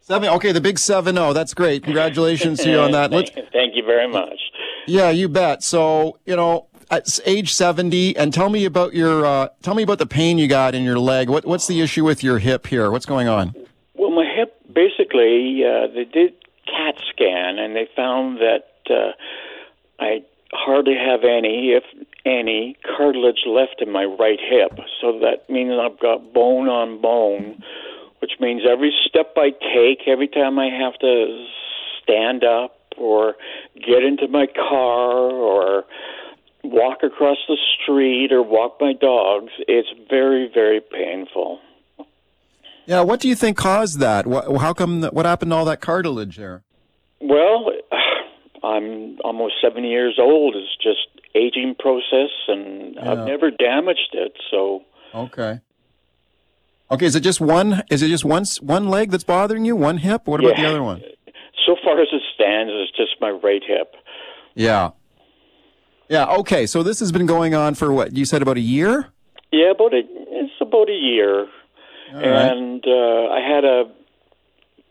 Seven. 0.00 0.30
Okay, 0.30 0.52
the 0.52 0.60
big 0.60 0.78
seven 0.78 1.16
zero. 1.16 1.34
That's 1.34 1.52
great. 1.52 1.84
Congratulations 1.84 2.60
to 2.60 2.70
you 2.70 2.78
on 2.80 2.92
that. 2.92 3.10
Let's, 3.10 3.30
Thank 3.52 3.76
you 3.76 3.84
very 3.84 4.08
much. 4.08 4.40
Yeah, 4.86 5.10
you 5.10 5.28
bet. 5.28 5.62
So 5.62 6.18
you 6.24 6.34
know, 6.34 6.66
at 6.90 7.20
age 7.26 7.52
seventy, 7.52 8.16
and 8.16 8.32
tell 8.32 8.48
me 8.48 8.64
about 8.64 8.94
your. 8.94 9.26
Uh, 9.26 9.48
tell 9.60 9.74
me 9.74 9.82
about 9.82 9.98
the 9.98 10.06
pain 10.06 10.38
you 10.38 10.48
got 10.48 10.74
in 10.74 10.82
your 10.82 10.98
leg. 10.98 11.28
What 11.28 11.44
What's 11.44 11.66
the 11.66 11.82
issue 11.82 12.04
with 12.04 12.24
your 12.24 12.38
hip 12.38 12.66
here? 12.68 12.90
What's 12.90 13.04
going 13.04 13.28
on? 13.28 13.54
Well, 13.94 14.10
my 14.10 14.24
hip 14.24 14.56
basically 14.72 15.62
uh, 15.62 15.88
they 15.88 16.04
did 16.04 16.32
CAT 16.64 16.94
scan 17.10 17.58
and 17.58 17.76
they 17.76 17.86
found 17.94 18.38
that 18.38 18.70
uh, 18.90 19.12
I 19.98 20.22
hardly 20.52 20.94
have 20.94 21.24
any, 21.24 21.72
if 21.72 21.84
any, 22.24 22.76
cartilage 22.96 23.44
left 23.46 23.80
in 23.80 23.90
my 23.90 24.04
right 24.04 24.38
hip. 24.38 24.78
So 25.00 25.18
that 25.20 25.48
means 25.48 25.72
I've 25.80 25.98
got 26.00 26.32
bone 26.32 26.68
on 26.68 27.00
bone, 27.00 27.62
which 28.20 28.32
means 28.40 28.62
every 28.68 28.92
step 29.06 29.34
I 29.36 29.50
take, 29.50 30.06
every 30.06 30.28
time 30.28 30.58
I 30.58 30.68
have 30.70 30.94
to 31.00 31.46
stand 32.02 32.44
up 32.44 32.76
or 32.96 33.34
get 33.74 34.02
into 34.02 34.28
my 34.28 34.46
car 34.46 35.30
or 35.30 35.84
walk 36.64 36.98
across 37.02 37.38
the 37.48 37.56
street 37.80 38.32
or 38.32 38.42
walk 38.42 38.78
my 38.80 38.92
dogs, 38.92 39.52
it's 39.66 39.88
very, 40.10 40.50
very 40.52 40.80
painful. 40.80 41.60
Yeah, 42.86 43.02
what 43.02 43.20
do 43.20 43.28
you 43.28 43.34
think 43.34 43.56
caused 43.56 44.00
that? 44.00 44.26
How 44.26 44.72
come? 44.72 45.02
What 45.02 45.26
happened 45.26 45.50
to 45.50 45.56
all 45.56 45.66
that 45.66 45.82
cartilage 45.82 46.38
there? 46.38 46.62
Well, 47.20 47.70
I'm 48.64 49.18
almost 49.22 49.54
70 49.62 49.88
years 49.88 50.18
old. 50.18 50.56
It's 50.56 50.74
just 50.82 51.17
aging 51.34 51.76
process, 51.78 52.30
and 52.48 52.94
yeah. 52.94 53.12
I've 53.12 53.26
never 53.26 53.50
damaged 53.50 54.10
it. 54.12 54.32
So 54.50 54.82
okay, 55.14 55.60
okay. 56.90 57.06
Is 57.06 57.14
it 57.14 57.20
just 57.20 57.40
one? 57.40 57.82
Is 57.90 58.02
it 58.02 58.08
just 58.08 58.24
one 58.24 58.44
one 58.60 58.88
leg 58.88 59.10
that's 59.10 59.24
bothering 59.24 59.64
you? 59.64 59.76
One 59.76 59.98
hip? 59.98 60.26
What 60.26 60.40
about 60.40 60.58
yeah. 60.58 60.62
the 60.62 60.68
other 60.68 60.82
one? 60.82 61.02
So 61.66 61.76
far 61.84 62.00
as 62.00 62.08
it 62.12 62.22
stands, 62.34 62.72
it's 62.74 62.96
just 62.96 63.20
my 63.20 63.28
right 63.28 63.60
hip. 63.62 63.94
Yeah. 64.54 64.92
Yeah. 66.08 66.24
Okay. 66.36 66.64
So 66.64 66.82
this 66.82 66.98
has 67.00 67.12
been 67.12 67.26
going 67.26 67.54
on 67.54 67.74
for 67.74 67.92
what 67.92 68.16
you 68.16 68.24
said 68.24 68.40
about 68.40 68.56
a 68.56 68.60
year. 68.60 69.12
Yeah, 69.52 69.72
about 69.72 69.92
a, 69.92 70.00
it's 70.02 70.52
about 70.60 70.88
a 70.88 70.94
year, 70.94 71.46
All 72.14 72.20
and 72.20 72.82
right. 72.86 73.28
uh, 73.28 73.32
I 73.32 73.40
had 73.40 73.64
a 73.64 73.84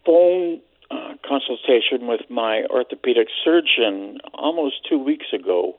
phone 0.05 0.61
uh, 0.89 1.13
consultation 1.27 2.07
with 2.07 2.21
my 2.29 2.63
orthopedic 2.69 3.27
surgeon 3.43 4.19
almost 4.33 4.75
two 4.89 4.97
weeks 4.97 5.27
ago. 5.33 5.75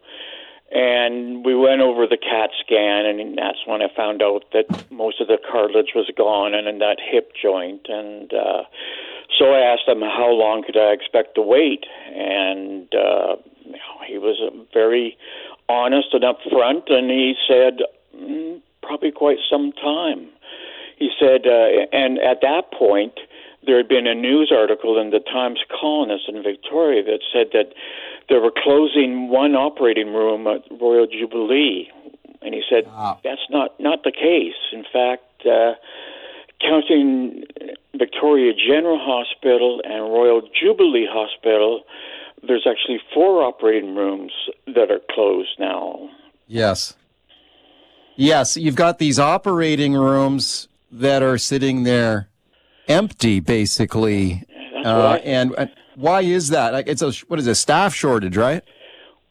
And 0.71 1.47
we 1.47 1.55
went 1.55 1.81
over 1.81 2.07
the 2.07 2.19
CAT 2.19 2.51
scan, 2.61 3.07
and 3.07 3.39
that's 3.39 3.59
when 3.67 3.81
I 3.81 3.89
found 3.97 4.23
out 4.23 4.45
that 4.53 4.67
most 4.91 5.21
of 5.21 5.29
the 5.29 5.39
cartilage 5.51 5.93
was 5.95 6.11
gone 6.17 6.53
and 6.55 6.69
in 6.69 6.79
that 6.79 6.99
hip 7.01 7.33
joint. 7.41 7.87
And 7.89 8.33
uh, 8.35 8.65
so 9.39 9.53
I 9.53 9.61
asked 9.61 9.89
him 9.89 10.03
how 10.03 10.31
long 10.31 10.63
could 10.63 10.77
I 10.77 10.93
expect 10.93 11.37
to 11.37 11.43
wait, 11.43 11.87
and 12.15 12.93
uh, 12.95 13.37
he 14.07 14.19
was 14.19 14.37
very 14.75 15.17
honest 15.69 16.09
and 16.13 16.25
upfront, 16.25 16.93
and 16.93 17.11
he 17.11 17.35
said 17.49 17.81
mm, 18.15 18.61
probably 18.83 19.11
quite 19.11 19.39
some 19.51 19.73
time. 19.73 20.29
He 20.99 21.11
said, 21.19 21.47
uh, 21.47 21.87
and 21.93 22.19
at 22.19 22.41
that 22.43 22.73
point, 22.73 23.21
there 23.65 23.77
had 23.77 23.89
been 23.89 24.07
a 24.07 24.15
news 24.15 24.53
article 24.55 24.99
in 24.99 25.11
the 25.11 25.21
Times 25.21 25.61
Colonist 25.69 26.29
in 26.29 26.43
Victoria 26.43 27.03
that 27.05 27.21
said 27.33 27.49
that 27.53 27.75
they 28.29 28.37
were 28.37 28.53
closing 28.55 29.29
one 29.29 29.55
operating 29.55 30.13
room 30.13 30.47
at 30.47 30.63
Royal 30.81 31.07
Jubilee, 31.07 31.91
and 32.43 32.55
he 32.55 32.63
said 32.69 32.85
ah. 32.89 33.19
that's 33.25 33.47
not 33.51 33.79
not 33.81 34.05
the 34.05 34.13
case. 34.13 34.59
In 34.73 34.85
fact, 34.93 35.47
uh, 35.47 35.75
counting 36.61 37.45
Victoria 37.95 38.53
General 38.55 38.99
Hospital 39.01 39.81
and 39.85 40.03
Royal 40.05 40.43
Jubilee 40.61 41.07
Hospital, 41.11 41.83
there's 42.47 42.67
actually 42.69 43.01
four 43.15 43.43
operating 43.43 43.95
rooms 43.95 44.33
that 44.67 44.91
are 44.91 45.01
closed 45.11 45.59
now. 45.59 46.09
Yes. 46.47 46.95
Yes, 48.17 48.57
you've 48.57 48.75
got 48.75 48.99
these 48.99 49.19
operating 49.21 49.95
rooms 49.95 50.69
that 50.91 51.23
are 51.23 51.39
sitting 51.39 51.85
there 51.85 52.29
empty, 52.89 53.39
basically. 53.39 54.45
Uh, 54.85 55.19
and, 55.25 55.55
and 55.57 55.71
why 55.99 56.21
is 56.23 56.51
that? 56.51 56.73
Like, 56.73 56.87
it's 56.89 57.03
a 57.03 57.13
what 57.27 57.39
is 57.39 57.47
it, 57.47 57.53
a 57.53 57.55
staff 57.55 57.95
shortage, 57.95 58.37
right? 58.37 58.63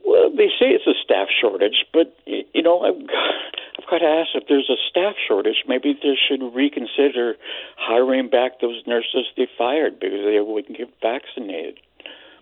Well, 0.06 0.30
they 0.30 0.47
say 0.60 0.67
it's 0.67 0.86
a 0.86 0.93
staff 1.03 1.27
shortage, 1.41 1.86
but 1.93 2.15
you 2.25 2.62
know, 2.62 2.82
I've 2.82 3.08
got, 3.08 3.34
I've 3.80 3.89
got 3.89 3.97
to 3.99 4.06
ask 4.06 4.30
if 4.36 4.43
there's 4.49 4.69
a 4.69 4.75
staff 4.89 5.15
shortage, 5.27 5.63
maybe 5.67 5.93
they 5.93 6.15
should 6.27 6.43
reconsider 6.53 7.36
hiring 7.77 8.30
back 8.30 8.60
those 8.60 8.84
nurses 8.86 9.25
they 9.38 9.47
fired 9.58 9.99
because 9.99 10.19
they 10.25 10.39
wouldn't 10.39 10.77
get 10.77 10.89
vaccinated. 11.01 11.80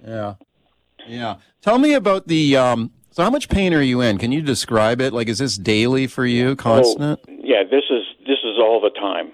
Yeah, 0.05 0.35
yeah. 1.07 1.35
Tell 1.61 1.77
me 1.77 1.93
about 1.93 2.27
the. 2.27 2.57
Um, 2.57 2.91
so, 3.11 3.23
how 3.23 3.29
much 3.29 3.47
pain 3.47 3.73
are 3.73 3.81
you 3.81 4.01
in? 4.01 4.17
Can 4.17 4.31
you 4.31 4.41
describe 4.41 4.99
it? 4.99 5.13
Like, 5.13 5.29
is 5.29 5.37
this 5.37 5.55
daily 5.55 6.07
for 6.07 6.25
you, 6.25 6.55
constant? 6.55 7.19
Oh, 7.27 7.33
yeah, 7.43 7.63
this 7.63 7.83
is 7.89 8.03
this 8.27 8.39
is 8.43 8.57
all 8.59 8.81
the 8.81 8.89
time. 8.89 9.31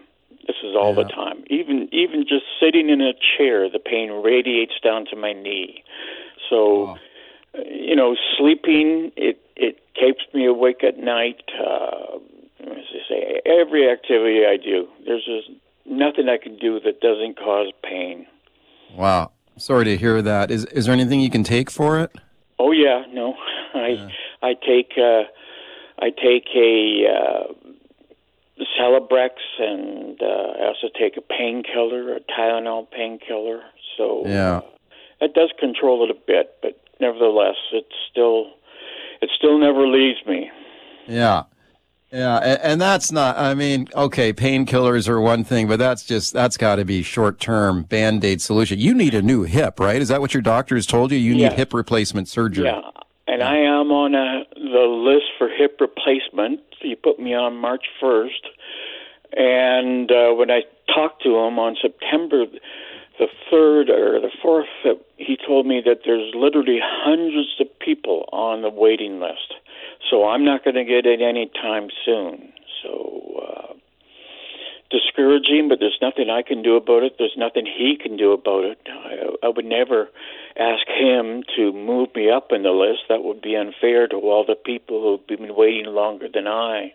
Is 0.63 0.75
all 0.75 0.95
yeah. 0.95 1.03
the 1.03 1.09
time. 1.09 1.43
Even 1.47 1.89
even 1.91 2.21
just 2.27 2.45
sitting 2.59 2.89
in 2.89 3.01
a 3.01 3.13
chair, 3.13 3.69
the 3.69 3.79
pain 3.79 4.11
radiates 4.23 4.79
down 4.83 5.05
to 5.11 5.15
my 5.15 5.33
knee. 5.33 5.83
So, 6.49 6.95
oh. 6.95 7.63
you 7.65 7.95
know, 7.95 8.15
sleeping 8.37 9.11
it 9.15 9.39
it 9.55 9.79
keeps 9.95 10.21
me 10.33 10.45
awake 10.45 10.83
at 10.83 10.97
night. 10.97 11.41
Uh, 11.59 12.17
as 12.61 12.85
I 12.93 13.09
say, 13.09 13.41
every 13.45 13.89
activity 13.89 14.45
I 14.45 14.57
do, 14.57 14.87
there's 15.05 15.25
just 15.25 15.49
nothing 15.85 16.29
I 16.29 16.37
can 16.37 16.57
do 16.57 16.79
that 16.81 17.01
doesn't 17.01 17.37
cause 17.37 17.71
pain. 17.83 18.27
Wow. 18.95 19.31
Sorry 19.57 19.85
to 19.85 19.97
hear 19.97 20.21
that. 20.21 20.51
Is 20.51 20.65
is 20.65 20.85
there 20.85 20.93
anything 20.93 21.19
you 21.19 21.29
can 21.29 21.43
take 21.43 21.69
for 21.69 21.99
it? 21.99 22.11
Oh 22.59 22.71
yeah, 22.71 23.03
no. 23.11 23.35
I 23.73 23.87
yeah. 23.87 24.09
I 24.41 24.53
take 24.53 24.93
uh, 24.97 25.23
I 25.99 26.09
take 26.09 26.47
a 26.55 27.05
uh, 27.07 27.53
Celebrex 28.79 29.31
and 29.59 30.21
uh, 30.21 30.25
I 30.25 30.67
also 30.67 30.87
take 30.97 31.17
a 31.17 31.21
painkiller, 31.21 32.15
a 32.15 32.19
Tylenol 32.19 32.89
painkiller. 32.91 33.61
So 33.97 34.23
yeah, 34.25 34.57
uh, 34.57 34.61
it 35.21 35.33
does 35.33 35.51
control 35.59 36.03
it 36.03 36.11
a 36.11 36.19
bit, 36.27 36.55
but 36.61 36.81
nevertheless, 36.99 37.55
it's 37.71 37.95
still 38.09 38.51
it 39.21 39.29
still 39.37 39.59
never 39.59 39.87
leaves 39.87 40.19
me. 40.25 40.49
Yeah. 41.07 41.43
Yeah, 42.13 42.39
and, 42.39 42.59
and, 42.61 42.81
that's 42.81 43.09
not. 43.13 43.37
I 43.37 43.53
mean, 43.53 43.87
okay, 43.95 44.33
painkillers 44.33 45.07
are 45.07 45.21
one 45.21 45.45
thing, 45.45 45.69
but 45.69 45.79
that's 45.79 46.03
just 46.03 46.33
that's 46.33 46.57
got 46.57 46.75
to 46.75 46.83
be 46.83 47.03
short-term 47.03 47.83
band-aid 47.83 48.41
solution. 48.41 48.79
You 48.79 48.93
need 48.93 49.13
a 49.13 49.21
new 49.21 49.43
hip, 49.43 49.79
right? 49.79 50.01
Is 50.01 50.09
that 50.09 50.19
what 50.19 50.33
your 50.33 50.41
doctor 50.41 50.75
has 50.75 50.85
told 50.85 51.13
you? 51.13 51.17
You 51.17 51.35
need 51.35 51.41
yeah. 51.43 51.53
hip 51.53 51.73
replacement 51.73 52.27
surgery. 52.27 52.65
Yeah, 52.65 52.81
and 53.27 53.41
I 53.41 53.55
am 53.59 53.91
on 53.91 54.13
a, 54.13 54.43
the 54.55 54.87
list 54.89 55.27
for 55.37 55.47
hip 55.47 55.77
replacement. 55.79 56.59
He 56.81 56.95
put 56.95 57.19
me 57.19 57.33
on 57.33 57.55
March 57.57 57.85
first, 57.99 58.47
and 59.33 60.11
uh, 60.11 60.31
when 60.33 60.51
I 60.51 60.61
talked 60.93 61.23
to 61.23 61.29
him 61.29 61.59
on 61.59 61.75
September 61.81 62.45
the 63.19 63.27
third 63.51 63.89
or 63.89 64.19
the 64.19 64.31
fourth, 64.41 64.65
he 65.17 65.37
told 65.45 65.67
me 65.67 65.81
that 65.85 65.99
there's 66.05 66.33
literally 66.33 66.79
hundreds 66.81 67.55
of 67.59 67.67
people 67.79 68.27
on 68.31 68.63
the 68.63 68.69
waiting 68.69 69.19
list. 69.19 69.53
So 70.09 70.27
I'm 70.27 70.43
not 70.43 70.63
going 70.63 70.75
to 70.75 70.85
get 70.85 71.05
it 71.05 71.21
anytime 71.21 71.89
soon. 72.03 72.51
So 72.81 73.10
discouraging, 74.91 75.69
but 75.69 75.79
there's 75.79 75.97
nothing 76.01 76.29
I 76.29 76.41
can 76.41 76.61
do 76.61 76.75
about 76.75 77.03
it. 77.03 77.15
There's 77.17 77.35
nothing 77.37 77.65
he 77.65 77.97
can 78.01 78.17
do 78.17 78.33
about 78.33 78.65
it. 78.65 78.79
I, 78.87 79.47
I 79.47 79.49
would 79.49 79.65
never 79.65 80.09
ask 80.59 80.85
him 80.87 81.43
to 81.55 81.71
move 81.71 82.09
me 82.13 82.29
up 82.29 82.51
in 82.51 82.63
the 82.63 82.71
list. 82.71 83.03
That 83.09 83.23
would 83.23 83.41
be 83.41 83.55
unfair 83.55 84.07
to 84.07 84.17
all 84.17 84.45
the 84.45 84.55
people 84.55 85.01
who've 85.01 85.25
been 85.25 85.55
waiting 85.55 85.85
longer 85.85 86.27
than 86.31 86.47
I. 86.47 86.93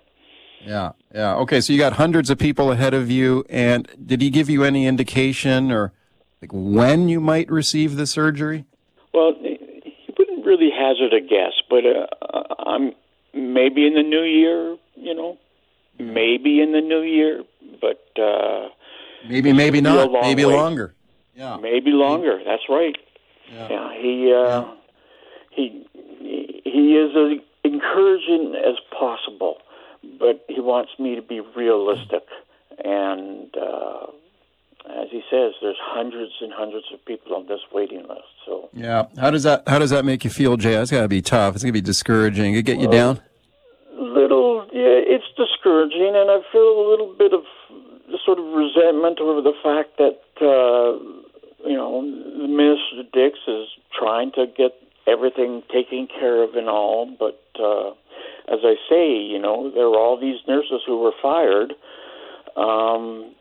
Yeah, 0.64 0.92
yeah. 1.14 1.34
Okay, 1.36 1.60
so 1.60 1.72
you 1.72 1.78
got 1.78 1.94
hundreds 1.94 2.30
of 2.30 2.38
people 2.38 2.70
ahead 2.72 2.94
of 2.94 3.10
you, 3.10 3.44
and 3.48 3.88
did 4.04 4.20
he 4.22 4.30
give 4.30 4.48
you 4.48 4.64
any 4.64 4.86
indication 4.86 5.70
or 5.70 5.92
like 6.40 6.50
when 6.52 7.08
you 7.08 7.20
might 7.20 7.50
receive 7.50 7.96
the 7.96 8.06
surgery? 8.06 8.64
Well, 9.12 9.34
he 9.40 10.14
wouldn't 10.18 10.44
really 10.46 10.70
hazard 10.70 11.12
a 11.12 11.20
guess, 11.20 11.52
but 11.68 11.84
uh, 11.86 12.54
I'm 12.58 12.92
maybe 13.34 13.86
in 13.86 13.94
the 13.94 14.02
new 14.02 14.22
year. 14.22 14.76
You 14.96 15.14
know, 15.14 15.38
maybe 15.98 16.60
in 16.60 16.72
the 16.72 16.80
new 16.80 17.02
year, 17.02 17.42
but 17.80 18.06
uh, 18.20 18.68
maybe 19.28 19.52
maybe 19.52 19.80
not. 19.80 20.12
Maybe 20.12 20.44
way. 20.44 20.54
longer. 20.54 20.94
Yeah, 21.34 21.56
maybe 21.56 21.90
longer. 21.90 22.40
That's 22.44 22.62
right. 22.68 22.96
Yeah, 23.52 23.68
yeah 23.70 24.00
he 24.00 24.32
uh, 24.32 24.60
yeah. 24.60 24.74
he 25.50 25.86
he 26.64 26.96
is 26.96 27.10
as 27.16 27.38
encouraging 27.64 28.54
as 28.56 28.76
possible, 28.90 29.58
but 30.18 30.44
he 30.48 30.60
wants 30.60 30.92
me 30.98 31.14
to 31.16 31.22
be 31.22 31.40
realistic 31.40 32.24
and. 32.84 33.54
Uh, 33.56 34.06
as 34.88 35.08
he 35.10 35.20
says, 35.30 35.52
there's 35.60 35.76
hundreds 35.80 36.32
and 36.40 36.52
hundreds 36.52 36.86
of 36.92 37.04
people 37.04 37.34
on 37.34 37.46
this 37.48 37.60
waiting 37.72 38.06
list. 38.06 38.22
So 38.44 38.70
yeah, 38.72 39.06
how 39.18 39.30
does 39.30 39.42
that 39.42 39.64
how 39.66 39.78
does 39.80 39.90
that 39.90 40.04
make 40.04 40.22
you 40.22 40.30
feel, 40.30 40.56
Jay? 40.56 40.74
It's 40.74 40.90
got 40.90 41.02
to 41.02 41.08
be 41.08 41.22
tough. 41.22 41.54
It's 41.54 41.64
gonna 41.64 41.72
be 41.72 41.80
discouraging. 41.80 42.54
It 42.54 42.62
get 42.62 42.76
well, 42.76 42.86
you 42.86 42.92
down. 42.92 43.20
Little, 43.98 44.45
it's 45.06 45.30
discouraging, 45.36 46.14
and 46.14 46.30
I 46.30 46.42
feel 46.50 46.66
a 46.66 46.86
little 46.90 47.14
bit 47.16 47.32
of 47.32 47.42
sort 48.24 48.38
of 48.38 48.44
resentment 48.44 49.20
over 49.20 49.40
the 49.40 49.54
fact 49.62 49.98
that 49.98 50.20
uh, 50.42 50.98
you 51.66 51.76
know 51.76 52.02
Minister 52.02 53.06
Dix 53.12 53.38
is 53.46 53.68
trying 53.96 54.32
to 54.32 54.46
get 54.46 54.74
everything 55.06 55.62
taken 55.72 56.08
care 56.08 56.42
of 56.42 56.54
and 56.54 56.68
all, 56.68 57.06
but 57.06 57.40
uh, 57.62 57.90
as 58.52 58.60
I 58.62 58.74
say, 58.90 59.14
you 59.14 59.38
know, 59.38 59.70
there 59.70 59.86
are 59.86 59.98
all 59.98 60.18
these 60.20 60.38
nurses 60.46 60.82
who 60.86 60.98
were 60.98 61.14
fired. 61.22 61.74
Um, 62.56 63.34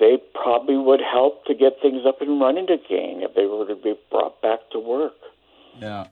they 0.00 0.18
probably 0.34 0.76
would 0.76 1.00
help 1.00 1.44
to 1.46 1.54
get 1.54 1.74
things 1.80 2.02
up 2.06 2.20
and 2.20 2.40
running 2.40 2.64
again 2.64 3.22
if 3.22 3.34
they 3.34 3.46
were 3.46 3.66
to 3.66 3.76
be 3.76 3.94
brought 4.10 4.40
back 4.42 4.60
to 4.72 4.78
work. 4.78 5.14
Yeah. 5.78 6.06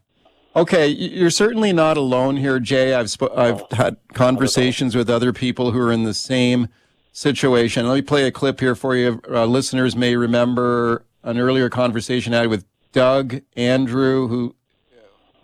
Okay, 0.57 0.87
you're 0.87 1.31
certainly 1.31 1.73
not 1.73 1.97
alone 1.97 2.37
here, 2.37 2.61
Jay. 2.61 2.95
I've 2.95 3.11
sp- 3.11 3.35
I've 3.35 3.63
had 3.73 3.97
conversations 4.13 4.95
with 4.95 5.11
other 5.11 5.33
people 5.33 5.73
who 5.73 5.81
are 5.81 5.91
in 5.91 6.05
the 6.05 6.15
same 6.15 6.69
situation. 7.13 7.89
Let 7.89 7.95
me 7.95 8.03
play 8.03 8.25
a 8.25 8.31
clip 8.31 8.61
here 8.61 8.77
for 8.77 8.95
you. 8.95 9.21
Uh, 9.29 9.47
listeners 9.47 9.97
may 9.97 10.15
remember 10.15 11.05
an 11.25 11.39
earlier 11.39 11.69
conversation 11.69 12.35
I 12.35 12.43
had 12.43 12.51
with 12.51 12.67
Doug 12.93 13.41
Andrew, 13.57 14.29
who 14.29 14.55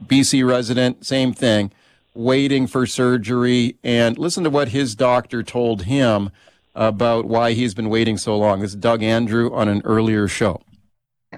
BC 0.06 0.48
resident, 0.48 1.04
same 1.04 1.32
thing, 1.32 1.72
waiting 2.14 2.68
for 2.68 2.86
surgery. 2.86 3.78
And 3.82 4.16
listen 4.16 4.44
to 4.44 4.50
what 4.50 4.68
his 4.68 4.94
doctor 4.94 5.42
told 5.42 5.82
him 5.82 6.30
about 6.76 7.24
why 7.24 7.52
he's 7.52 7.74
been 7.74 7.90
waiting 7.90 8.16
so 8.16 8.38
long. 8.38 8.60
This 8.60 8.70
is 8.70 8.76
Doug 8.76 9.02
Andrew 9.02 9.52
on 9.52 9.68
an 9.68 9.82
earlier 9.84 10.28
show. 10.28 10.60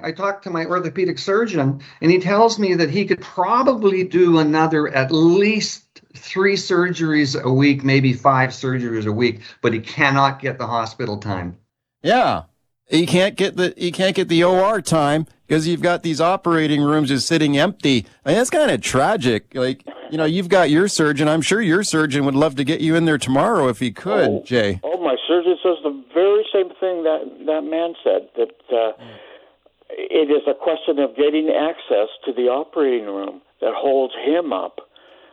I 0.00 0.12
talked 0.12 0.44
to 0.44 0.50
my 0.50 0.64
orthopedic 0.64 1.18
surgeon, 1.18 1.83
and 2.00 2.11
he 2.11 2.18
tells 2.18 2.59
me 2.59 2.74
that 2.74 2.90
he 2.90 3.05
could 3.05 3.20
probably 3.20 4.05
do 4.05 4.38
another 4.38 4.88
at 4.88 5.12
least 5.12 5.85
three 6.14 6.55
surgeries 6.55 7.40
a 7.40 7.52
week, 7.52 7.85
maybe 7.85 8.14
five 8.14 8.50
surgeries 8.50 9.07
a 9.07 9.12
week, 9.12 9.40
but 9.61 9.74
he 9.74 9.81
cannot 9.81 10.40
get 10.40 10.59
the 10.59 10.66
hospital 10.66 11.18
time. 11.18 11.59
Yeah, 12.02 12.44
he 12.88 13.07
can't 13.07 13.37
get 13.37 13.57
the 13.57 13.74
he 13.76 13.92
can't 13.92 14.16
get 14.16 14.28
the 14.28 14.44
OR 14.44 14.81
time 14.81 15.26
because 15.46 15.68
you've 15.68 15.83
got 15.83 16.02
these 16.02 16.20
operating 16.20 16.81
rooms 16.83 17.09
just 17.09 17.26
sitting 17.26 17.59
empty. 17.59 18.07
I 18.24 18.31
mean, 18.31 18.38
that's 18.38 18.50
kind 18.50 18.70
of 18.70 18.81
tragic. 18.81 19.55
Like 19.55 19.87
you 20.11 20.16
know, 20.16 20.24
you've 20.24 20.48
got 20.48 20.70
your 20.70 20.88
surgeon. 20.88 21.28
I'm 21.28 21.42
sure 21.42 21.61
your 21.61 21.83
surgeon 21.83 22.24
would 22.24 22.35
love 22.35 22.57
to 22.57 22.64
get 22.64 22.81
you 22.81 22.96
in 22.96 23.05
there 23.05 23.18
tomorrow 23.18 23.68
if 23.68 23.78
he 23.78 23.92
could, 23.92 24.28
oh, 24.28 24.42
Jay. 24.44 24.81
Oh, 24.83 25.02
my 25.02 25.16
surgeon 25.28 25.57
says 25.62 25.76
the 25.83 26.02
very 26.14 26.46
same 26.50 26.70
thing 26.81 27.05
that 27.05 27.44
that 27.46 27.62
man 27.62 27.94
said 28.02 28.28
that 28.37 28.50
uh, 28.70 28.92
mm. 29.02 29.16
It 29.96 30.31
is 30.31 30.42
a 30.46 30.55
question 30.55 30.98
of 30.98 31.16
getting 31.16 31.50
access 31.50 32.09
to 32.24 32.33
the 32.33 32.48
operating 32.48 33.07
room 33.07 33.40
that 33.61 33.72
holds 33.74 34.14
him 34.24 34.52
up. 34.52 34.81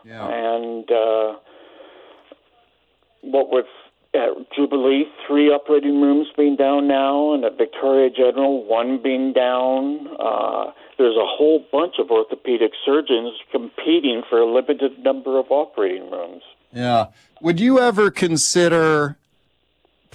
Yeah. 0.05 0.27
And 0.27 0.89
uh, 0.91 1.35
what 3.21 3.51
with 3.51 3.65
at 4.13 4.29
Jubilee, 4.55 5.05
three 5.27 5.49
operating 5.49 6.01
rooms 6.01 6.27
being 6.35 6.55
down 6.55 6.87
now, 6.87 7.33
and 7.33 7.43
at 7.45 7.57
Victoria 7.57 8.09
General, 8.09 8.65
one 8.65 9.01
being 9.01 9.33
down. 9.33 10.07
Uh, 10.19 10.71
there's 10.97 11.15
a 11.15 11.25
whole 11.25 11.63
bunch 11.71 11.95
of 11.99 12.09
orthopedic 12.09 12.71
surgeons 12.83 13.33
competing 13.51 14.23
for 14.27 14.39
a 14.39 14.51
limited 14.51 14.97
number 14.99 15.37
of 15.37 15.45
operating 15.49 16.09
rooms. 16.09 16.41
Yeah. 16.73 17.07
Would 17.41 17.59
you 17.59 17.79
ever 17.79 18.09
consider 18.09 19.17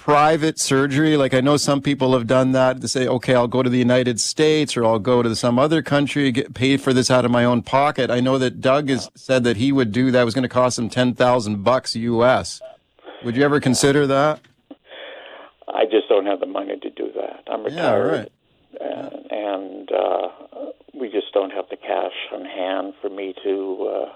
private 0.05 0.59
surgery? 0.59 1.17
Like 1.17 1.33
I 1.33 1.41
know 1.41 1.57
some 1.57 1.81
people 1.81 2.13
have 2.13 2.27
done 2.27 2.51
that 2.51 2.79
to 2.81 2.87
say, 2.87 3.07
okay, 3.07 3.33
I'll 3.33 3.47
go 3.47 3.63
to 3.63 3.71
the 3.71 3.79
United 3.79 4.21
States 4.21 4.77
or 4.77 4.85
I'll 4.85 4.99
go 4.99 5.23
to 5.23 5.35
some 5.35 5.57
other 5.57 5.81
country, 5.81 6.31
get 6.31 6.53
paid 6.53 6.79
for 6.79 6.93
this 6.93 7.09
out 7.09 7.25
of 7.25 7.31
my 7.31 7.43
own 7.43 7.63
pocket. 7.63 8.11
I 8.11 8.19
know 8.19 8.37
that 8.37 8.61
Doug 8.61 8.89
has 8.89 9.09
said 9.15 9.43
that 9.45 9.57
he 9.57 9.71
would 9.71 9.91
do 9.91 10.11
that. 10.11 10.21
It 10.21 10.25
was 10.25 10.35
going 10.35 10.43
to 10.43 10.47
cost 10.47 10.77
him 10.77 10.91
10,000 10.91 11.63
bucks 11.63 11.95
US. 11.95 12.61
Would 13.23 13.35
you 13.35 13.43
ever 13.43 13.59
consider 13.59 14.05
that? 14.05 14.41
I 15.67 15.85
just 15.85 16.07
don't 16.07 16.27
have 16.27 16.39
the 16.39 16.45
money 16.45 16.77
to 16.77 16.89
do 16.91 17.09
that. 17.15 17.43
I'm 17.47 17.63
retired, 17.63 18.29
yeah, 18.79 18.85
right. 18.85 19.11
and, 19.31 19.31
and 19.31 19.91
uh, 19.91 20.27
we 20.93 21.09
just 21.09 21.33
don't 21.33 21.49
have 21.49 21.65
the 21.71 21.77
cash 21.77 22.13
on 22.31 22.45
hand 22.45 22.93
for 23.01 23.09
me 23.09 23.33
to 23.43 23.91
uh, 23.91 24.13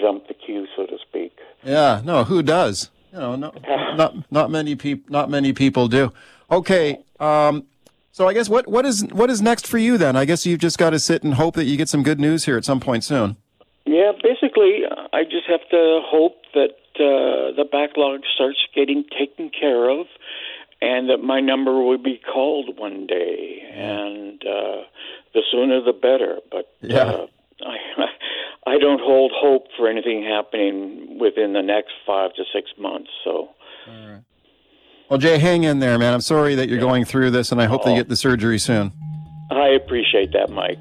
jump 0.00 0.28
the 0.28 0.34
queue, 0.34 0.66
so 0.74 0.86
to 0.86 0.96
speak. 1.06 1.36
Yeah, 1.62 2.00
no, 2.02 2.24
who 2.24 2.42
does? 2.42 2.90
You 3.16 3.22
know, 3.22 3.36
no, 3.36 3.52
not 3.96 4.30
not 4.30 4.50
many 4.50 4.76
people. 4.76 5.10
Not 5.10 5.30
many 5.30 5.54
people 5.54 5.88
do. 5.88 6.12
Okay, 6.50 6.98
um, 7.18 7.64
so 8.12 8.28
I 8.28 8.34
guess 8.34 8.48
what 8.48 8.68
what 8.68 8.84
is 8.84 9.06
what 9.06 9.30
is 9.30 9.40
next 9.40 9.66
for 9.66 9.78
you 9.78 9.96
then? 9.96 10.16
I 10.16 10.26
guess 10.26 10.44
you've 10.44 10.60
just 10.60 10.76
got 10.76 10.90
to 10.90 10.98
sit 10.98 11.22
and 11.22 11.34
hope 11.34 11.54
that 11.54 11.64
you 11.64 11.78
get 11.78 11.88
some 11.88 12.02
good 12.02 12.20
news 12.20 12.44
here 12.44 12.58
at 12.58 12.64
some 12.66 12.78
point 12.78 13.04
soon. 13.04 13.36
Yeah, 13.86 14.12
basically, 14.22 14.82
I 15.14 15.24
just 15.24 15.46
have 15.48 15.66
to 15.70 16.00
hope 16.04 16.42
that 16.52 16.76
uh, 16.96 17.56
the 17.56 17.64
backlog 17.70 18.20
starts 18.34 18.58
getting 18.74 19.04
taken 19.18 19.48
care 19.48 19.88
of, 19.88 20.08
and 20.82 21.08
that 21.08 21.22
my 21.22 21.40
number 21.40 21.80
will 21.82 21.96
be 21.96 22.20
called 22.30 22.78
one 22.78 23.06
day, 23.06 23.62
and 23.72 24.42
uh, 24.42 24.82
the 25.32 25.42
sooner 25.50 25.80
the 25.80 25.94
better. 25.94 26.40
But 26.50 26.70
yeah. 26.82 27.02
Uh, 27.02 27.26
I, 27.62 27.76
I 28.66 28.78
don't 28.78 29.00
hold 29.00 29.32
hope 29.34 29.68
for 29.76 29.88
anything 29.88 30.24
happening 30.24 31.18
within 31.20 31.52
the 31.52 31.62
next 31.62 31.92
five 32.06 32.34
to 32.34 32.42
six 32.52 32.70
months. 32.78 33.10
So. 33.22 33.30
All 33.30 34.08
right. 34.08 34.22
Well, 35.08 35.18
Jay, 35.20 35.38
hang 35.38 35.62
in 35.62 35.78
there, 35.78 35.98
man. 35.98 36.12
I'm 36.12 36.20
sorry 36.20 36.56
that 36.56 36.68
you're 36.68 36.78
yeah. 36.78 36.84
going 36.84 37.04
through 37.04 37.30
this, 37.30 37.52
and 37.52 37.62
I 37.62 37.66
hope 37.66 37.82
oh. 37.84 37.90
they 37.90 37.94
get 37.94 38.08
the 38.08 38.16
surgery 38.16 38.58
soon. 38.58 38.92
I 39.52 39.68
appreciate 39.68 40.32
that, 40.32 40.50
Mike. 40.50 40.80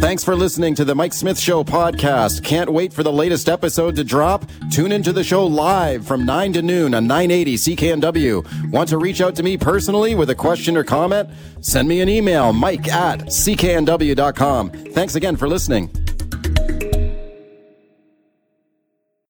Thanks 0.00 0.24
for 0.24 0.34
listening 0.34 0.74
to 0.76 0.84
the 0.84 0.96
Mike 0.96 1.12
Smith 1.12 1.38
Show 1.38 1.62
podcast. 1.62 2.42
Can't 2.42 2.72
wait 2.72 2.92
for 2.92 3.04
the 3.04 3.12
latest 3.12 3.48
episode 3.48 3.94
to 3.94 4.02
drop? 4.02 4.44
Tune 4.72 4.90
into 4.90 5.12
the 5.12 5.22
show 5.22 5.46
live 5.46 6.04
from 6.04 6.26
9 6.26 6.54
to 6.54 6.62
noon 6.62 6.94
on 6.94 7.06
980 7.06 7.54
CKNW. 7.54 8.72
Want 8.72 8.88
to 8.88 8.98
reach 8.98 9.20
out 9.20 9.36
to 9.36 9.44
me 9.44 9.56
personally 9.56 10.16
with 10.16 10.30
a 10.30 10.34
question 10.34 10.76
or 10.76 10.82
comment? 10.82 11.30
Send 11.60 11.86
me 11.86 12.00
an 12.00 12.08
email, 12.08 12.52
mike 12.52 12.88
at 12.88 13.20
cknw.com. 13.26 14.70
Thanks 14.70 15.14
again 15.14 15.36
for 15.36 15.46
listening. 15.46 16.01